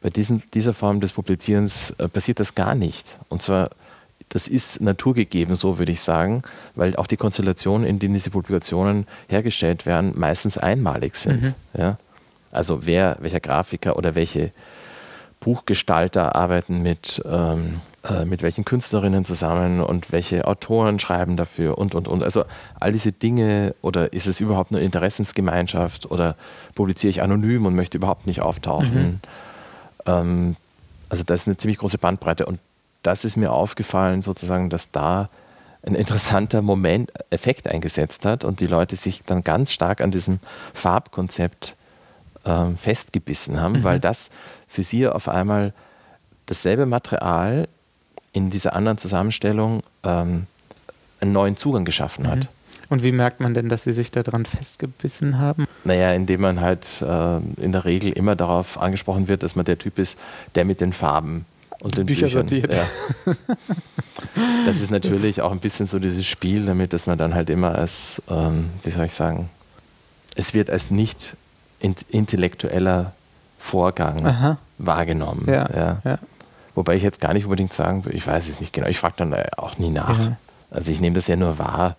[0.00, 3.18] Bei diesen, dieser Form des Publizierens äh, passiert das gar nicht.
[3.28, 3.70] Und zwar,
[4.30, 6.42] das ist naturgegeben, so würde ich sagen,
[6.74, 11.42] weil auch die Konstellationen, in denen diese Publikationen hergestellt werden, meistens einmalig sind.
[11.42, 11.54] Mhm.
[11.76, 11.98] Ja.
[12.50, 14.50] Also wer, welcher Grafiker oder welche
[15.42, 21.94] Buchgestalter arbeiten mit ähm, äh, mit welchen Künstlerinnen zusammen und welche Autoren schreiben dafür und,
[21.94, 22.24] und, und.
[22.24, 22.44] Also
[22.80, 26.34] all diese Dinge oder ist es überhaupt eine Interessensgemeinschaft oder
[26.74, 29.04] publiziere ich anonym und möchte überhaupt nicht auftauchen.
[29.04, 29.20] Mhm.
[30.06, 30.56] Ähm,
[31.08, 32.58] also da ist eine ziemlich große Bandbreite und
[33.04, 35.28] das ist mir aufgefallen sozusagen, dass da
[35.86, 40.40] ein interessanter Moment, Effekt eingesetzt hat und die Leute sich dann ganz stark an diesem
[40.74, 41.76] Farbkonzept
[42.42, 43.84] äh, festgebissen haben, mhm.
[43.84, 44.30] weil das
[44.72, 45.74] für sie auf einmal
[46.46, 47.68] dasselbe Material
[48.32, 50.46] in dieser anderen Zusammenstellung ähm,
[51.20, 52.38] einen neuen Zugang geschaffen hat.
[52.38, 52.48] Mhm.
[52.88, 55.66] Und wie merkt man denn, dass Sie sich daran festgebissen haben?
[55.84, 59.78] Naja, indem man halt äh, in der Regel immer darauf angesprochen wird, dass man der
[59.78, 60.18] Typ ist,
[60.54, 61.46] der mit den Farben
[61.80, 62.48] und den Bücher Büchern.
[62.48, 62.72] sortiert.
[62.72, 63.34] Ja.
[64.66, 67.74] Das ist natürlich auch ein bisschen so dieses Spiel damit, dass man dann halt immer
[67.74, 69.48] als, ähm, wie soll ich sagen,
[70.36, 71.36] es wird als nicht
[71.80, 73.12] intellektueller
[73.62, 74.58] Vorgang Aha.
[74.78, 75.44] wahrgenommen.
[75.46, 76.02] Ja, ja.
[76.04, 76.18] ja.
[76.74, 78.88] Wobei ich jetzt gar nicht unbedingt sagen würde, ich weiß es nicht genau.
[78.88, 80.18] Ich frage dann auch nie nach.
[80.70, 81.96] Also ich nehme das ja nur wahr,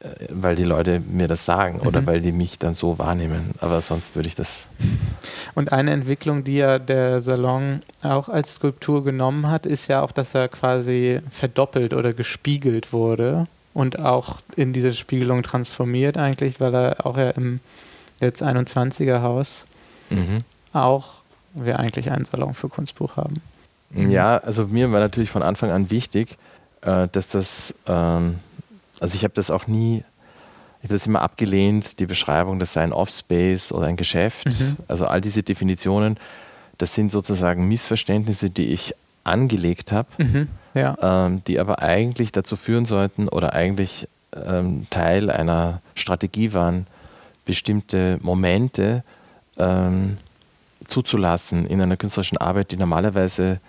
[0.00, 1.86] äh, weil die Leute mir das sagen mhm.
[1.86, 3.54] oder weil die mich dann so wahrnehmen.
[3.60, 4.68] Aber sonst würde ich das.
[5.54, 10.10] Und eine Entwicklung, die ja der Salon auch als Skulptur genommen hat, ist ja auch,
[10.10, 16.74] dass er quasi verdoppelt oder gespiegelt wurde und auch in diese Spiegelung transformiert eigentlich, weil
[16.74, 17.60] er auch ja im
[18.20, 19.66] jetzt 21er Haus
[20.10, 20.38] mhm.
[20.84, 21.22] Auch
[21.54, 23.40] wir eigentlich einen Salon für Kunstbuch haben.
[23.90, 24.10] Mhm.
[24.10, 26.36] Ja, also mir war natürlich von Anfang an wichtig,
[26.82, 28.36] äh, dass das, ähm,
[29.00, 30.04] also ich habe das auch nie,
[30.78, 34.46] ich habe das immer abgelehnt, die Beschreibung, das sei ein Offspace oder ein Geschäft.
[34.46, 34.76] Mhm.
[34.88, 36.18] Also all diese Definitionen,
[36.78, 40.48] das sind sozusagen Missverständnisse, die ich angelegt habe, mhm.
[40.74, 40.96] ja.
[41.00, 46.86] ähm, die aber eigentlich dazu führen sollten oder eigentlich ähm, Teil einer Strategie waren,
[47.44, 49.02] bestimmte Momente
[49.56, 50.18] ähm,
[50.86, 53.60] zuzulassen in einer künstlerischen Arbeit, die normalerweise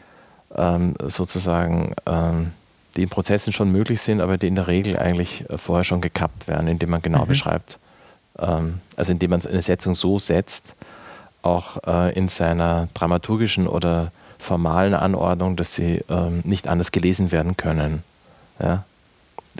[0.55, 2.51] ähm, sozusagen, ähm,
[2.95, 6.01] die in Prozessen schon möglich sind, aber die in der Regel eigentlich äh, vorher schon
[6.01, 7.27] gekappt werden, indem man genau mhm.
[7.27, 7.79] beschreibt,
[8.39, 10.75] ähm, also indem man eine Setzung so setzt,
[11.41, 17.57] auch äh, in seiner dramaturgischen oder formalen Anordnung, dass sie ähm, nicht anders gelesen werden
[17.57, 18.03] können.
[18.59, 18.83] Ja?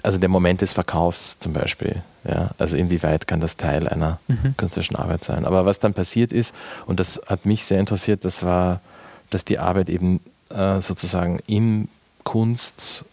[0.04, 2.04] Also der Moment des Verkaufs zum Beispiel.
[2.28, 2.52] Ja?
[2.58, 4.56] Also inwieweit kann das Teil einer mhm.
[4.58, 5.46] künstlerischen Arbeit sein.
[5.46, 6.54] Aber was dann passiert ist,
[6.86, 8.82] und das hat mich sehr interessiert, das war,
[9.30, 11.90] dass die Arbeit eben äh, sozusagen im
[12.24, 13.06] Kunstfeld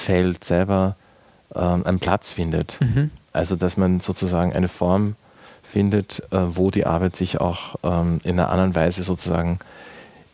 [0.00, 0.96] äh, selber
[1.54, 2.80] äh, einen Platz findet.
[2.80, 3.10] Mhm.
[3.32, 5.16] Also dass man sozusagen eine Form
[5.62, 9.58] findet, äh, wo die Arbeit sich auch ähm, in einer anderen Weise sozusagen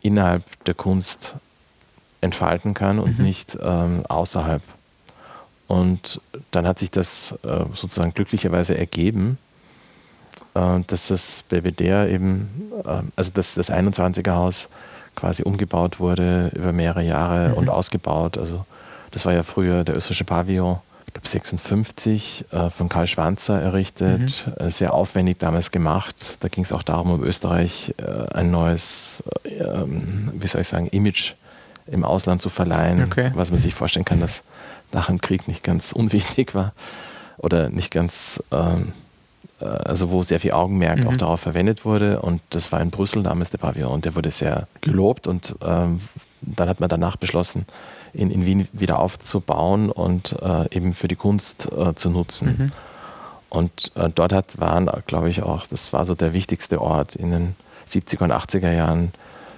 [0.01, 1.35] innerhalb der Kunst
[2.21, 3.25] entfalten kann und mhm.
[3.25, 4.61] nicht ähm, außerhalb.
[5.71, 6.19] Und
[6.51, 9.37] dann hat sich das äh, sozusagen glücklicherweise ergeben,
[10.53, 14.67] äh, dass das Belvedere eben, äh, also das, das 21er Haus
[15.15, 17.53] quasi umgebaut wurde über mehrere Jahre mhm.
[17.55, 18.37] und ausgebaut.
[18.37, 18.65] Also
[19.11, 24.45] das war ja früher der österreichische Pavillon, ich glaube 56, äh, von Karl Schwanzer errichtet,
[24.59, 24.69] mhm.
[24.69, 26.37] sehr aufwendig damals gemacht.
[26.41, 27.95] Da ging es auch darum, um Österreich
[28.33, 31.35] ein neues, ähm, wie soll ich sagen, Image
[31.87, 33.31] im Ausland zu verleihen, okay.
[33.35, 34.43] was man sich vorstellen kann, dass
[34.93, 36.73] nach dem Krieg nicht ganz unwichtig war
[37.37, 38.93] oder nicht ganz ähm,
[39.61, 41.07] äh, also wo sehr viel Augenmerk mhm.
[41.07, 42.21] auch darauf verwendet wurde.
[42.21, 45.27] Und das war in Brüssel damals der Pavillon und der wurde sehr gelobt.
[45.27, 45.99] Und ähm,
[46.41, 47.65] dann hat man danach beschlossen,
[48.13, 52.55] in, in Wien wieder aufzubauen und äh, eben für die Kunst äh, zu nutzen.
[52.57, 52.71] Mhm.
[53.49, 57.31] Und äh, dort hat, waren, glaube ich, auch, das war so der wichtigste Ort in
[57.31, 57.55] den
[57.89, 59.11] 70er und 80er Jahren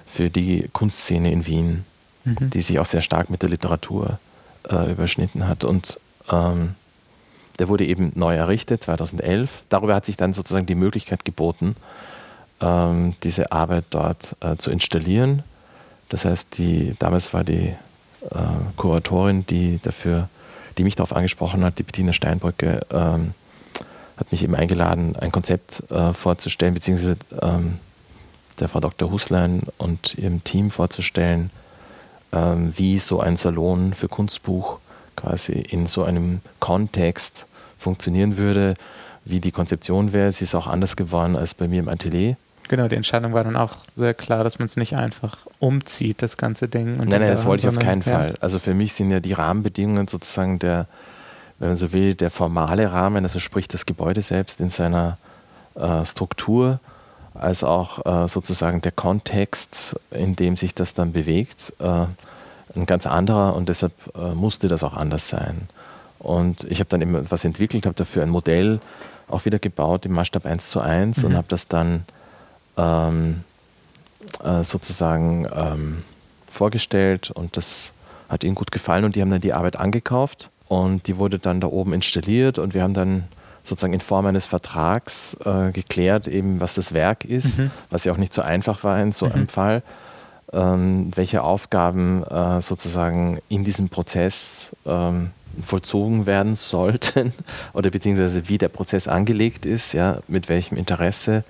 [0.06, 1.84] für die Kunstszene in Wien,
[2.24, 2.50] mhm.
[2.50, 4.18] die sich auch sehr stark mit der Literatur
[4.70, 5.64] äh, überschnitten hat.
[5.64, 5.98] Und
[6.30, 6.74] ähm,
[7.58, 9.64] der wurde eben neu errichtet, 2011.
[9.68, 11.76] Darüber hat sich dann sozusagen die Möglichkeit geboten,
[12.60, 15.42] ähm, diese Arbeit dort äh, zu installieren.
[16.08, 17.74] Das heißt, die, damals war die
[18.30, 18.38] äh,
[18.76, 20.28] Kuratorin, die dafür,
[20.78, 23.34] die mich darauf angesprochen hat, die Bettina Steinbrücke, ähm,
[24.16, 27.78] hat mich eben eingeladen, ein Konzept äh, vorzustellen, beziehungsweise ähm,
[28.60, 29.10] der Frau Dr.
[29.10, 31.50] Huslein und ihrem Team vorzustellen,
[32.76, 34.78] wie so ein Salon für Kunstbuch
[35.16, 37.46] quasi in so einem Kontext
[37.78, 38.74] funktionieren würde,
[39.24, 40.32] wie die Konzeption wäre.
[40.32, 42.36] Sie ist auch anders geworden als bei mir im Atelier.
[42.68, 46.36] Genau, die Entscheidung war dann auch sehr klar, dass man es nicht einfach umzieht, das
[46.36, 46.94] ganze Ding.
[46.94, 48.16] nein, nein, da das wollte ich auf keinen ja.
[48.16, 48.34] Fall.
[48.40, 50.86] Also für mich sind ja die Rahmenbedingungen sozusagen der,
[51.58, 55.18] wenn man so will, der formale Rahmen, also sprich das Gebäude selbst in seiner
[55.74, 56.80] äh, Struktur,
[57.34, 62.06] als auch äh, sozusagen der Kontext, in dem sich das dann bewegt, äh,
[62.76, 65.68] ein ganz anderer und deshalb äh, musste das auch anders sein.
[66.18, 68.80] Und ich habe dann eben was entwickelt, habe dafür ein Modell
[69.28, 71.24] auch wieder gebaut im Maßstab 1 zu 1 mhm.
[71.24, 72.04] und habe das dann
[72.76, 73.44] ähm,
[74.42, 76.04] äh, sozusagen ähm,
[76.46, 77.92] vorgestellt und das
[78.28, 81.60] hat ihnen gut gefallen und die haben dann die Arbeit angekauft und die wurde dann
[81.60, 83.24] da oben installiert und wir haben dann
[83.64, 87.70] sozusagen in Form eines Vertrags äh, geklärt, eben was das Werk ist, mhm.
[87.90, 89.48] was ja auch nicht so einfach war in so einem mhm.
[89.48, 89.82] Fall,
[90.52, 95.30] ähm, welche Aufgaben äh, sozusagen in diesem Prozess ähm,
[95.62, 97.32] vollzogen werden sollten
[97.72, 101.42] oder beziehungsweise wie der Prozess angelegt ist, ja, mit welchem Interesse,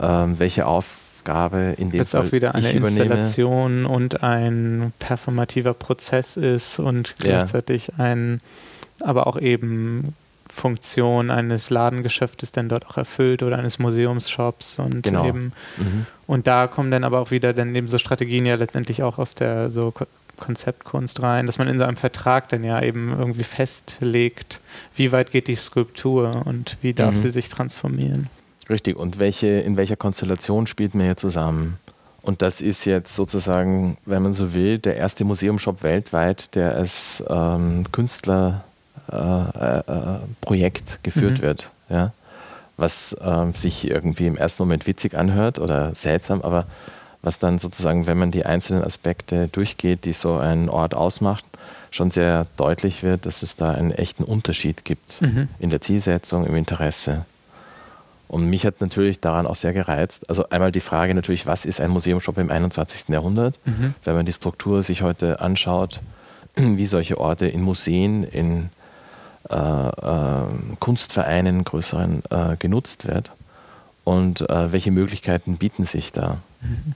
[0.00, 6.36] ähm, welche Aufgabe in dem Jetzt Fall auch wieder eine Installation und ein performativer Prozess
[6.36, 8.04] ist und gleichzeitig ja.
[8.04, 8.40] ein,
[9.00, 10.14] aber auch eben
[10.48, 15.26] Funktion eines Ladengeschäftes denn dort auch erfüllt oder eines Museumsshops und genau.
[15.26, 16.06] eben mhm.
[16.26, 19.34] und da kommen dann aber auch wieder dann eben so Strategien ja letztendlich auch aus
[19.34, 19.92] der so
[20.38, 24.60] Konzeptkunst rein, dass man in so einem Vertrag dann ja eben irgendwie festlegt,
[24.94, 27.18] wie weit geht die Skulptur und wie darf mhm.
[27.18, 28.28] sie sich transformieren.
[28.70, 31.78] Richtig, und welche, in welcher Konstellation spielt man hier zusammen?
[32.22, 37.24] Und das ist jetzt sozusagen, wenn man so will, der erste Museumshop weltweit, der als
[37.28, 38.64] ähm, Künstler
[39.10, 39.82] äh,
[40.40, 41.42] Projekt geführt mhm.
[41.42, 41.70] wird.
[41.88, 42.12] Ja?
[42.76, 46.66] Was äh, sich irgendwie im ersten Moment witzig anhört oder seltsam, aber
[47.22, 51.44] was dann sozusagen, wenn man die einzelnen Aspekte durchgeht, die so einen Ort ausmacht,
[51.90, 55.48] schon sehr deutlich wird, dass es da einen echten Unterschied gibt mhm.
[55.58, 57.24] in der Zielsetzung, im Interesse.
[58.28, 60.28] Und mich hat natürlich daran auch sehr gereizt.
[60.28, 63.08] Also einmal die Frage natürlich, was ist ein Museumshop im 21.
[63.08, 63.58] Jahrhundert?
[63.64, 63.94] Mhm.
[64.04, 66.00] Wenn man die Struktur sich heute anschaut,
[66.56, 68.68] wie solche Orte in Museen, in
[70.80, 73.30] Kunstvereinen größeren äh, genutzt wird
[74.04, 76.38] und welche Möglichkeiten bieten sich da.
[76.60, 76.94] Mhm.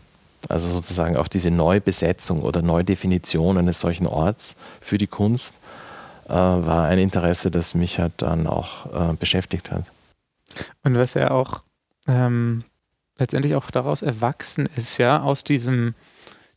[0.48, 5.54] Also sozusagen auch diese Neubesetzung oder Neudefinition eines solchen Orts für die Kunst
[6.28, 9.84] äh, war ein Interesse, das mich halt dann auch äh, beschäftigt hat.
[10.82, 11.62] Und was ja auch
[12.06, 12.64] ähm,
[13.18, 15.94] letztendlich auch daraus erwachsen ist, ja, aus diesem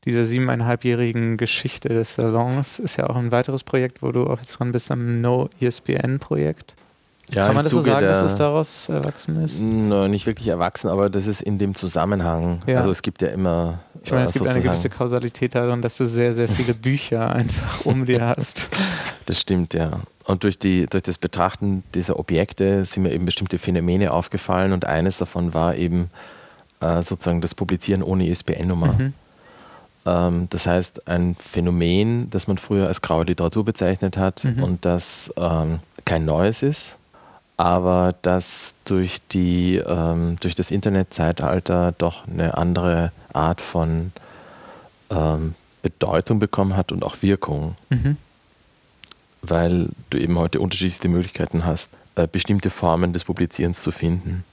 [0.06, 4.60] dieser siebeneinhalbjährigen Geschichte des Salons ist ja auch ein weiteres Projekt, wo du auch jetzt
[4.60, 6.76] dran bist am No ESPN-Projekt.
[7.32, 9.60] Ja, Kann man das Zuge so sagen, dass es daraus erwachsen ist?
[9.60, 12.62] No, nicht wirklich erwachsen, aber das ist in dem Zusammenhang.
[12.68, 12.78] Ja.
[12.78, 13.80] Also es gibt ja immer.
[14.04, 17.84] Ich meine, es gibt eine gewisse Kausalität darin, dass du sehr, sehr viele Bücher einfach
[17.86, 18.68] um dir hast.
[19.26, 20.02] Das stimmt, ja.
[20.26, 24.86] Und durch, die, durch das Betrachten dieser Objekte sind mir eben bestimmte Phänomene aufgefallen und
[24.86, 26.12] eines davon war eben
[26.80, 28.94] äh, sozusagen das Publizieren ohne ISBN-Nummer.
[28.94, 29.14] Mhm.
[30.06, 34.64] Ähm, das heißt, ein Phänomen, das man früher als graue Literatur bezeichnet hat mhm.
[34.64, 36.98] und das ähm, kein neues ist,
[37.58, 44.12] aber das durch, die, ähm, durch das Internetzeitalter doch eine andere Art von
[45.10, 47.76] ähm, Bedeutung bekommen hat und auch Wirkung.
[47.90, 48.18] Mhm.
[49.42, 54.44] Weil du eben heute unterschiedlichste Möglichkeiten hast, äh, bestimmte Formen des Publizierens zu finden.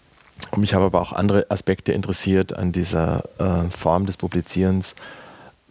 [0.51, 4.95] Und mich haben aber auch andere Aspekte interessiert an dieser äh, Form des Publizierens,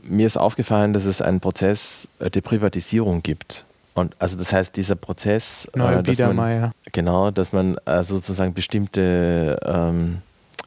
[0.03, 3.65] mir ist aufgefallen, dass es einen Prozess äh, der Privatisierung gibt.
[3.93, 9.59] Und also das heißt, dieser Prozess, äh, dass man, genau, dass man äh, sozusagen bestimmte
[9.65, 10.21] ähm,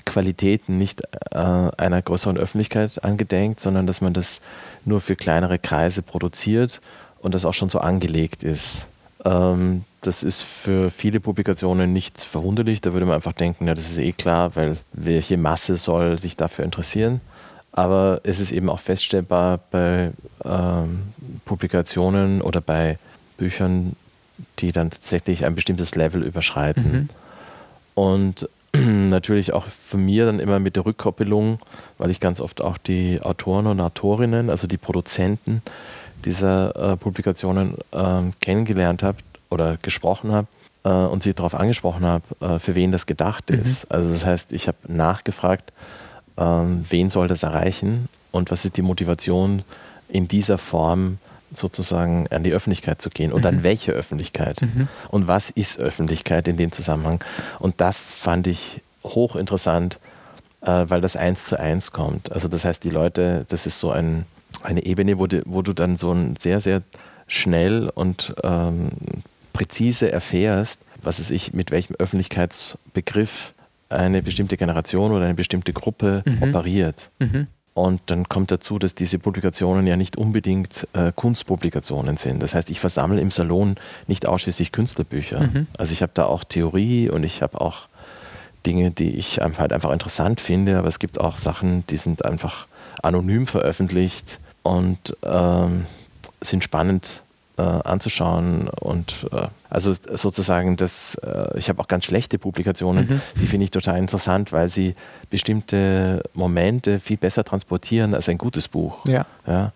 [0.04, 4.40] Qualitäten nicht äh, einer größeren Öffentlichkeit angedenkt, sondern dass man das
[4.84, 6.80] nur für kleinere Kreise produziert
[7.20, 8.86] und das auch schon so angelegt ist.
[9.24, 12.82] Ähm, das ist für viele Publikationen nicht verwunderlich.
[12.82, 16.36] Da würde man einfach denken, ja, das ist eh klar, weil welche Masse soll sich
[16.36, 17.22] dafür interessieren?
[17.76, 20.12] Aber es ist eben auch feststellbar bei
[20.44, 21.02] ähm,
[21.44, 22.98] Publikationen oder bei
[23.36, 23.96] Büchern,
[24.60, 26.92] die dann tatsächlich ein bestimmtes Level überschreiten.
[26.92, 27.08] Mhm.
[27.94, 31.58] Und natürlich auch von mir dann immer mit der Rückkoppelung,
[31.98, 35.60] weil ich ganz oft auch die Autoren und Autorinnen, also die Produzenten
[36.24, 39.18] dieser äh, Publikationen äh, kennengelernt habe
[39.50, 40.46] oder gesprochen habe
[40.84, 43.62] äh, und sie darauf angesprochen habe, äh, für wen das gedacht mhm.
[43.62, 43.90] ist.
[43.90, 45.72] Also das heißt, ich habe nachgefragt,
[46.36, 49.62] ähm, wen soll das erreichen und was ist die Motivation,
[50.08, 51.18] in dieser Form
[51.54, 53.46] sozusagen an die Öffentlichkeit zu gehen und mhm.
[53.46, 54.88] an welche Öffentlichkeit mhm.
[55.08, 57.22] und was ist Öffentlichkeit in dem Zusammenhang.
[57.58, 59.98] Und das fand ich hochinteressant,
[60.62, 62.32] äh, weil das eins zu eins kommt.
[62.32, 64.26] Also das heißt, die Leute, das ist so ein,
[64.62, 66.82] eine Ebene, wo, die, wo du dann so ein sehr, sehr
[67.26, 68.90] schnell und ähm,
[69.52, 73.52] präzise erfährst, was es ich, mit welchem Öffentlichkeitsbegriff
[73.88, 76.42] eine bestimmte Generation oder eine bestimmte Gruppe mhm.
[76.42, 77.10] operiert.
[77.18, 77.46] Mhm.
[77.74, 82.40] Und dann kommt dazu, dass diese Publikationen ja nicht unbedingt äh, Kunstpublikationen sind.
[82.40, 83.74] Das heißt, ich versammle im Salon
[84.06, 85.40] nicht ausschließlich Künstlerbücher.
[85.40, 85.66] Mhm.
[85.76, 87.88] Also ich habe da auch Theorie und ich habe auch
[88.64, 92.66] Dinge, die ich halt einfach interessant finde, aber es gibt auch Sachen, die sind einfach
[93.02, 95.84] anonym veröffentlicht und ähm,
[96.40, 97.22] sind spannend
[97.56, 103.20] äh, anzuschauen und äh, also sozusagen das, äh, ich habe auch ganz schlechte Publikationen, mhm.
[103.40, 104.94] die finde ich total interessant, weil sie
[105.30, 109.06] bestimmte Momente viel besser transportieren als ein gutes Buch.
[109.06, 109.26] Ja.
[109.46, 109.72] ja?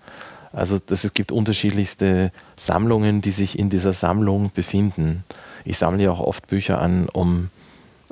[0.53, 5.25] Also das, es gibt unterschiedlichste Sammlungen, die sich in dieser Sammlung befinden.
[5.65, 7.51] Ich sammle ja auch oft Bücher an, um,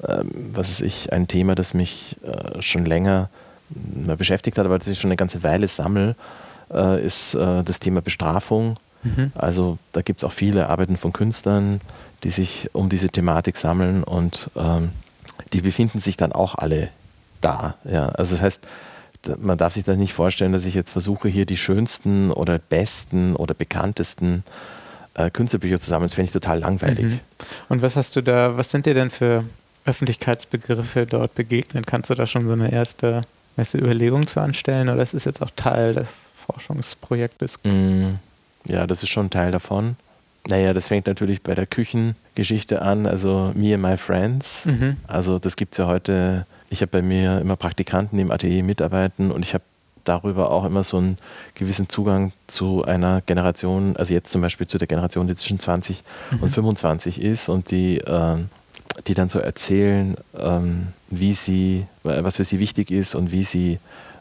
[0.06, 3.30] ähm, was weiß ich, ein Thema, das mich äh, schon länger
[4.16, 6.14] beschäftigt hat, aber das ich schon eine ganze Weile sammle,
[6.72, 8.76] äh, ist äh, das Thema Bestrafung
[9.16, 9.32] Mhm.
[9.34, 11.80] Also da gibt es auch viele Arbeiten von Künstlern,
[12.24, 14.90] die sich um diese Thematik sammeln und ähm,
[15.52, 16.88] die befinden sich dann auch alle
[17.40, 17.76] da.
[17.84, 18.08] Ja.
[18.08, 18.66] Also das heißt,
[19.38, 23.34] man darf sich das nicht vorstellen, dass ich jetzt versuche, hier die schönsten oder besten
[23.36, 24.44] oder bekanntesten
[25.14, 26.08] äh, Künstlerbücher zu sammeln.
[26.08, 27.04] Das finde ich total langweilig.
[27.04, 27.20] Mhm.
[27.68, 29.44] Und was hast du da, was sind dir denn für
[29.84, 31.86] Öffentlichkeitsbegriffe dort begegnet?
[31.86, 33.22] Kannst du da schon so eine erste,
[33.56, 37.60] erste Überlegung zu anstellen oder ist es jetzt auch Teil des Forschungsprojektes?
[37.64, 38.18] Mhm.
[38.66, 39.96] Ja, das ist schon ein Teil davon.
[40.48, 44.64] Naja, das fängt natürlich bei der Küchengeschichte an, also Me and My Friends.
[44.64, 44.96] Mhm.
[45.06, 46.46] Also das gibt es ja heute.
[46.70, 49.64] Ich habe bei mir immer Praktikanten im Atelier mitarbeiten und ich habe
[50.04, 51.18] darüber auch immer so einen
[51.54, 56.02] gewissen Zugang zu einer Generation, also jetzt zum Beispiel zu der Generation, die zwischen 20
[56.30, 56.42] mhm.
[56.42, 58.36] und 25 ist und die, äh,
[59.06, 63.78] die dann so erzählen, ähm, wie sie, was für sie wichtig ist und wie sie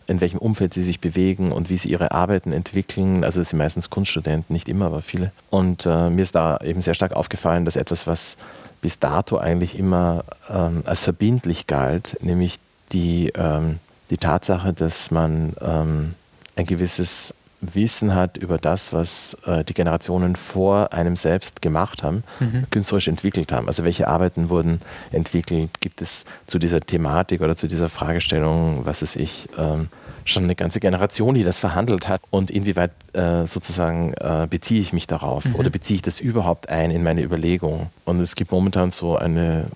[0.07, 3.23] in welchem Umfeld sie sich bewegen und wie sie ihre Arbeiten entwickeln.
[3.23, 5.31] Also das sind meistens Kunststudenten, nicht immer, aber viele.
[5.49, 8.37] Und äh, mir ist da eben sehr stark aufgefallen, dass etwas, was
[8.81, 12.59] bis dato eigentlich immer ähm, als verbindlich galt, nämlich
[12.91, 13.79] die, ähm,
[14.09, 16.13] die Tatsache, dass man ähm,
[16.55, 17.33] ein gewisses
[17.73, 22.65] Wissen hat über das, was äh, die Generationen vor einem selbst gemacht haben, mhm.
[22.69, 23.67] künstlerisch entwickelt haben.
[23.67, 25.79] Also welche Arbeiten wurden entwickelt?
[25.79, 29.89] Gibt es zu dieser Thematik oder zu dieser Fragestellung, was ist ich, ähm,
[30.25, 34.91] schon eine ganze Generation, die das verhandelt hat und inwieweit äh, sozusagen äh, beziehe ich
[34.91, 35.55] mich darauf mhm.
[35.55, 37.91] oder beziehe ich das überhaupt ein in meine Überlegung.
[38.05, 39.67] Und es gibt momentan so eine,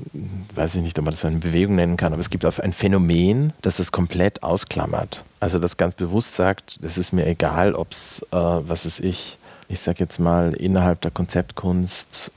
[0.56, 2.74] weiß ich nicht, ob man das eine Bewegung nennen kann, aber es gibt auch ein
[2.74, 5.24] Phänomen, das das komplett ausklammert.
[5.40, 9.38] Also das ganz bewusst sagt, es ist mir egal, ob es, äh, was ist ich,
[9.68, 12.32] ich sage jetzt mal, innerhalb der Konzeptkunst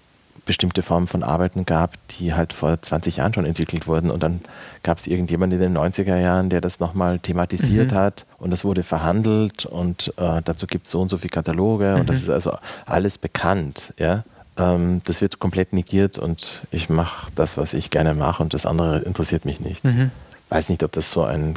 [0.45, 4.11] bestimmte Formen von Arbeiten gab, die halt vor 20 Jahren schon entwickelt wurden.
[4.11, 4.41] Und dann
[4.83, 7.97] gab es irgendjemanden in den 90er Jahren, der das nochmal thematisiert mhm.
[7.97, 11.93] hat und das wurde verhandelt und äh, dazu gibt es so und so viele Kataloge
[11.95, 12.01] mhm.
[12.01, 12.23] und das mhm.
[12.25, 13.95] ist also alles bekannt.
[13.99, 14.25] Ja?
[14.57, 18.67] Ähm, das wird komplett negiert und ich mache das, was ich gerne mache und das
[18.67, 19.85] andere interessiert mich nicht.
[19.85, 20.11] Mhm.
[20.49, 21.55] Weiß nicht, ob das so ein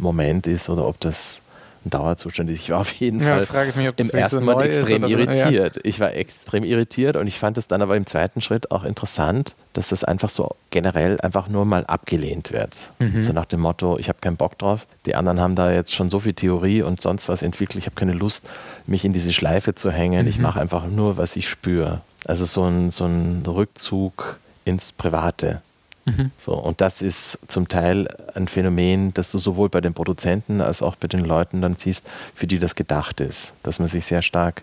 [0.00, 1.40] Moment ist oder ob das
[1.84, 2.60] ein Dauerzustand ist.
[2.60, 5.76] Ich war auf jeden ja, Fall mich, im ersten so Mal extrem irritiert.
[5.76, 5.82] Ja.
[5.84, 9.54] Ich war extrem irritiert und ich fand es dann aber im zweiten Schritt auch interessant,
[9.72, 12.76] dass das einfach so generell einfach nur mal abgelehnt wird.
[12.98, 13.22] Mhm.
[13.22, 14.86] So nach dem Motto, ich habe keinen Bock drauf.
[15.06, 17.78] Die anderen haben da jetzt schon so viel Theorie und sonst was entwickelt.
[17.78, 18.44] Ich habe keine Lust,
[18.86, 20.22] mich in diese Schleife zu hängen.
[20.22, 20.28] Mhm.
[20.28, 22.02] Ich mache einfach nur, was ich spüre.
[22.26, 25.62] Also so ein, so ein Rückzug ins Private.
[26.04, 26.30] Mhm.
[26.38, 30.82] So, und das ist zum Teil ein Phänomen, das du sowohl bei den Produzenten als
[30.82, 33.52] auch bei den Leuten dann siehst, für die das gedacht ist.
[33.62, 34.62] Dass man sich sehr stark,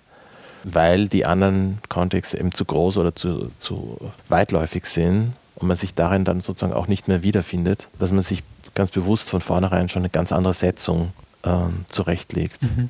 [0.63, 5.93] weil die anderen Kontexte eben zu groß oder zu, zu weitläufig sind und man sich
[5.93, 8.43] darin dann sozusagen auch nicht mehr wiederfindet, dass man sich
[8.75, 11.11] ganz bewusst von vornherein schon eine ganz andere Setzung
[11.43, 12.61] ähm, zurechtlegt.
[12.61, 12.89] Mhm.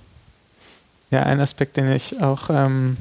[1.11, 2.97] Ja, ein Aspekt, den ich auch ähm,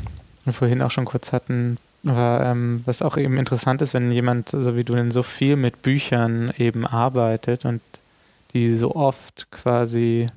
[0.49, 1.79] vorhin auch schon kurz hatten,
[2.09, 5.57] aber, ähm, was auch eben interessant ist, wenn jemand, so wie du denn so viel
[5.57, 7.81] mit Büchern eben arbeitet und
[8.53, 10.29] die so oft quasi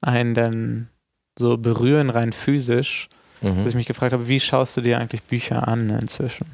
[0.00, 0.88] einen dann
[1.36, 3.08] so berühren, rein physisch,
[3.42, 3.56] mhm.
[3.56, 6.46] dass ich mich gefragt habe, wie schaust du dir eigentlich Bücher an inzwischen?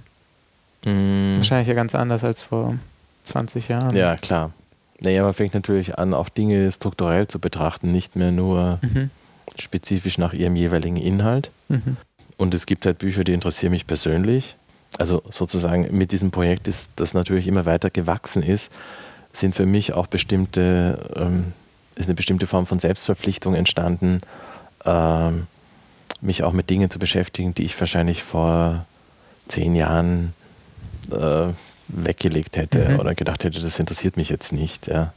[0.84, 1.36] Mhm.
[1.36, 2.76] Wahrscheinlich ja ganz anders als vor
[3.24, 3.96] 20 Jahren.
[3.96, 4.52] Ja, klar.
[5.00, 9.10] Naja, man fängt natürlich an, auch Dinge strukturell zu betrachten, nicht mehr nur mhm.
[9.58, 11.50] spezifisch nach ihrem jeweiligen Inhalt.
[11.68, 11.96] Mhm.
[12.40, 14.56] Und es gibt halt Bücher, die interessieren mich persönlich.
[14.96, 18.72] Also sozusagen mit diesem Projekt ist das natürlich immer weiter gewachsen ist,
[19.34, 21.52] sind für mich auch bestimmte, ähm,
[21.96, 24.22] ist eine bestimmte Form von Selbstverpflichtung entstanden,
[24.86, 25.48] ähm,
[26.22, 28.86] mich auch mit Dingen zu beschäftigen, die ich wahrscheinlich vor
[29.48, 30.32] zehn Jahren
[31.12, 31.48] äh,
[31.88, 33.00] weggelegt hätte mhm.
[33.00, 34.86] oder gedacht hätte, das interessiert mich jetzt nicht.
[34.86, 35.12] Ja.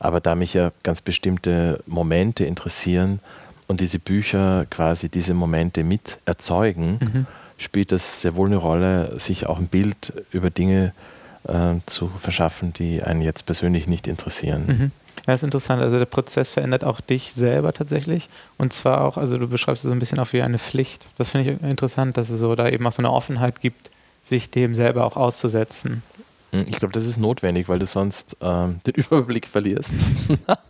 [0.00, 3.20] Aber da mich ja ganz bestimmte Momente interessieren
[3.68, 7.26] und diese Bücher quasi diese Momente mit erzeugen, mhm.
[7.58, 10.92] spielt das sehr wohl eine Rolle, sich auch ein Bild über Dinge
[11.48, 14.64] äh, zu verschaffen, die einen jetzt persönlich nicht interessieren.
[14.66, 14.90] Mhm.
[15.26, 15.80] Ja, ist interessant.
[15.80, 18.28] Also der Prozess verändert auch dich selber tatsächlich.
[18.58, 21.06] Und zwar auch, also du beschreibst es so ein bisschen auch wie eine Pflicht.
[21.16, 23.90] Das finde ich interessant, dass es so da eben auch so eine Offenheit gibt,
[24.22, 26.02] sich dem selber auch auszusetzen.
[26.52, 29.90] Hm, ich glaube, das ist notwendig, weil du sonst ähm, den Überblick verlierst.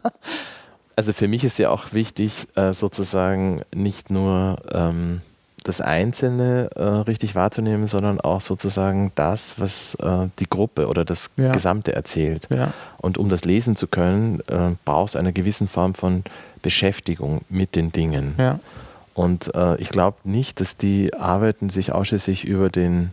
[0.97, 5.21] also für mich ist ja auch wichtig, äh, sozusagen nicht nur ähm,
[5.65, 11.31] das Einzelne äh, richtig wahrzunehmen, sondern auch sozusagen das, was äh, die Gruppe oder das
[11.37, 11.53] ja.
[11.53, 12.49] Gesamte erzählt.
[12.51, 12.73] Ja.
[12.99, 14.41] Und um das lesen zu können,
[14.85, 16.25] brauchst du eine gewisse Form von
[16.63, 18.35] Beschäftigung mit den Dingen.
[18.39, 18.61] Ja.
[19.13, 23.13] Und ich glaube nicht, dass die Arbeiten sich ausschließlich über den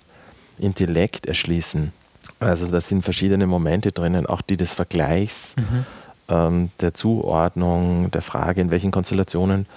[0.58, 1.92] Intellekt erschließen.
[2.40, 5.86] Also da sind verschiedene Momente drinnen, auch die des Vergleichs, mhm.
[6.32, 9.68] Ähm, der Zuordnung, der Frage, in welchen Konstellationen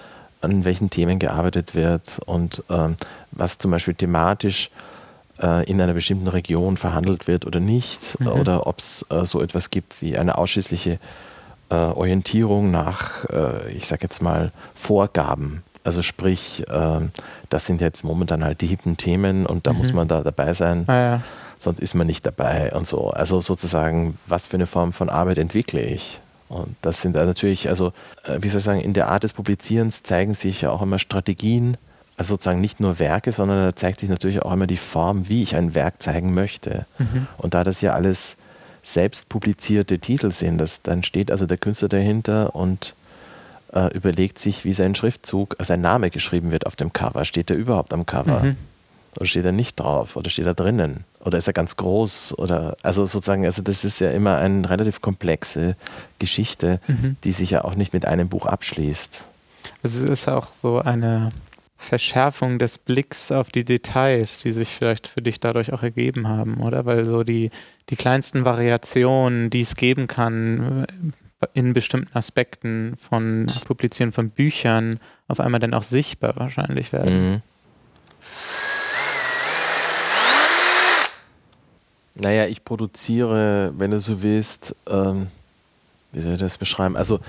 [0.41, 2.97] an welchen Themen gearbeitet wird und ähm,
[3.31, 4.69] was zum Beispiel thematisch
[5.41, 8.27] äh, in einer bestimmten Region verhandelt wird oder nicht, mhm.
[8.27, 10.99] oder ob es äh, so etwas gibt wie eine ausschließliche
[11.69, 15.63] äh, Orientierung nach, äh, ich sage jetzt mal, Vorgaben.
[15.83, 17.11] Also sprich, ähm,
[17.49, 19.79] das sind jetzt momentan halt die hippen Themen und da mhm.
[19.79, 20.85] muss man da dabei sein.
[20.87, 21.21] Ah, ja.
[21.57, 23.09] Sonst ist man nicht dabei und so.
[23.09, 26.19] Also sozusagen, was für eine Form von Arbeit entwickle ich?
[26.47, 27.91] Und das sind natürlich, also
[28.23, 30.99] äh, wie soll ich sagen, in der Art des Publizierens zeigen sich ja auch immer
[30.99, 31.77] Strategien,
[32.17, 35.43] also sozusagen nicht nur Werke, sondern da zeigt sich natürlich auch immer die Form, wie
[35.43, 36.85] ich ein Werk zeigen möchte.
[36.97, 37.27] Mhm.
[37.37, 38.37] Und da das ja alles
[38.83, 42.93] selbst publizierte Titel sind, das, dann steht also der Künstler dahinter und
[43.73, 47.25] äh, überlegt sich, wie sein Schriftzug, sein Name geschrieben wird auf dem Cover.
[47.25, 48.43] Steht er überhaupt am Cover?
[48.43, 48.57] Mhm.
[49.17, 50.15] Oder steht er nicht drauf?
[50.15, 51.05] Oder steht er drinnen?
[51.19, 52.37] Oder ist er ganz groß?
[52.37, 55.75] Oder also sozusagen, also das ist ja immer eine relativ komplexe
[56.19, 57.17] Geschichte, mhm.
[57.23, 59.25] die sich ja auch nicht mit einem Buch abschließt.
[59.83, 61.29] Also es ist auch so eine
[61.77, 66.61] Verschärfung des Blicks auf die Details, die sich vielleicht für dich dadurch auch ergeben haben,
[66.61, 66.85] oder?
[66.85, 67.51] Weil so die,
[67.89, 70.85] die kleinsten Variationen, die es geben kann
[71.41, 77.29] äh, in bestimmten Aspekten von Publizieren von Büchern, auf einmal dann auch sichtbar wahrscheinlich werden.
[77.29, 77.41] Mhm.
[82.15, 85.27] Naja, ich produziere, wenn du so willst, ähm,
[86.11, 86.95] wie soll ich das beschreiben?
[86.95, 87.19] Also,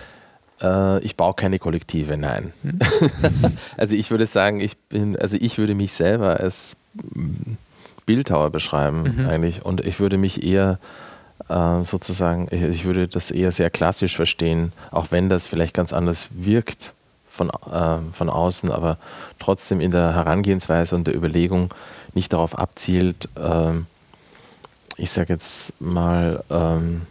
[0.63, 2.53] äh, ich baue keine Kollektive, nein.
[2.63, 2.79] Hm.
[3.77, 6.77] also, ich würde sagen, ich bin, also ich würde mich selber als
[8.07, 9.27] Bildhauer beschreiben, mhm.
[9.29, 9.65] eigentlich.
[9.65, 10.79] Und ich würde mich eher
[11.49, 16.29] äh, sozusagen, ich würde das eher sehr klassisch verstehen, auch wenn das vielleicht ganz anders
[16.33, 16.95] wirkt
[17.29, 18.97] von, äh, von außen, aber
[19.39, 21.75] trotzdem in der Herangehensweise und der Überlegung
[22.15, 23.87] nicht darauf abzielt, ähm,
[24.97, 27.03] ich sage jetzt mal, ähm,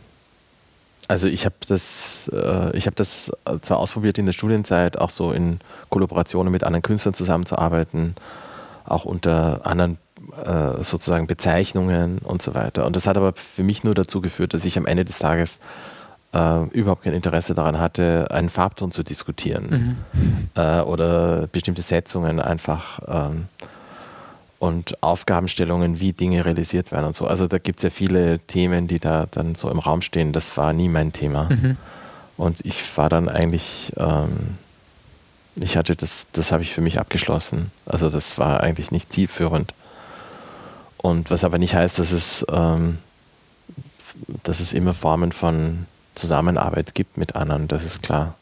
[1.08, 3.32] also ich habe das, äh, ich habe das
[3.62, 5.60] zwar ausprobiert in der Studienzeit, auch so in
[5.90, 8.16] Kollaborationen mit anderen Künstlern zusammenzuarbeiten,
[8.86, 9.98] auch unter anderen
[10.44, 12.86] äh, sozusagen Bezeichnungen und so weiter.
[12.86, 15.60] Und das hat aber für mich nur dazu geführt, dass ich am Ende des Tages
[16.34, 20.50] äh, überhaupt kein Interesse daran hatte, einen Farbton zu diskutieren mhm.
[20.56, 23.48] äh, oder bestimmte Setzungen einfach ähm,
[24.60, 27.28] und Aufgabenstellungen, wie Dinge realisiert werden und so.
[27.28, 30.32] Also da gibt es ja viele Themen, die da dann so im Raum stehen.
[30.34, 31.50] Das war nie mein Thema.
[31.50, 31.78] Mhm.
[32.38, 34.58] Und ich war dann eigentlich, ähm,
[35.56, 37.72] ich hatte das, das habe ich für mich abgeschlossen.
[37.86, 39.74] Also das war eigentlich nicht zielführend.
[40.98, 42.98] Und was aber nicht heißt, dass es, ähm,
[44.44, 45.86] dass es immer Formen von
[46.16, 48.36] Zusammenarbeit gibt mit anderen, das ist klar.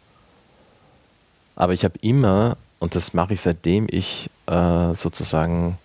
[1.55, 5.77] Aber ich habe immer, und das mache ich seitdem ich äh, sozusagen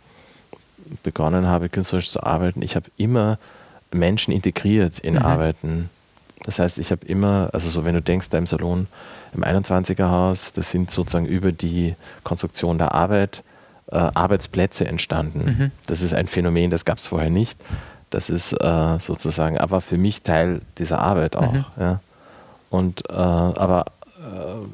[1.03, 3.39] begonnen habe, künstlerisch zu arbeiten, ich habe immer
[3.93, 5.22] Menschen integriert in mhm.
[5.22, 5.91] Arbeiten.
[6.45, 8.86] Das heißt, ich habe immer, also so wenn du denkst, da im Salon
[9.34, 13.43] im 21er Haus, das sind sozusagen über die Konstruktion der Arbeit
[13.91, 15.45] äh, Arbeitsplätze entstanden.
[15.45, 15.70] Mhm.
[15.86, 17.59] Das ist ein Phänomen, das gab es vorher nicht.
[18.11, 21.53] Das ist äh, sozusagen aber für mich Teil dieser Arbeit auch.
[21.53, 21.64] Mhm.
[21.78, 22.01] Ja.
[22.70, 23.86] Und äh, aber
[24.18, 24.66] äh,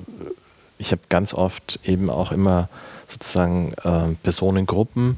[0.78, 2.68] ich habe ganz oft eben auch immer
[3.06, 5.16] sozusagen äh, Personengruppen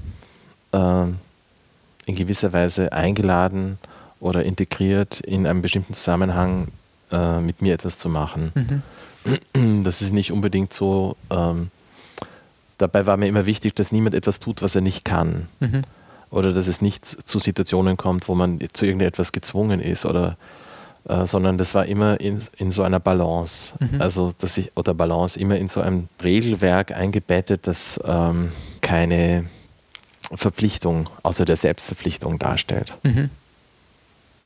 [0.77, 3.79] in gewisser Weise eingeladen
[4.21, 6.69] oder integriert, in einem bestimmten Zusammenhang
[7.11, 8.53] äh, mit mir etwas zu machen.
[8.55, 8.83] Mhm.
[9.83, 11.17] Das ist nicht unbedingt so.
[11.31, 11.71] Ähm,
[12.79, 15.49] dabei war mir immer wichtig, dass niemand etwas tut, was er nicht kann.
[15.59, 15.83] Mhm.
[16.31, 20.37] Oder dass es nicht zu Situationen kommt, wo man zu irgendetwas gezwungen ist oder
[21.09, 23.75] äh, sondern das war immer in, in so einer Balance.
[23.79, 24.01] Mhm.
[24.01, 28.51] Also, dass ich, oder Balance immer in so einem Regelwerk eingebettet, das ähm,
[28.81, 29.45] keine
[30.33, 32.97] Verpflichtung außer der Selbstverpflichtung darstellt.
[33.03, 33.31] Mhm.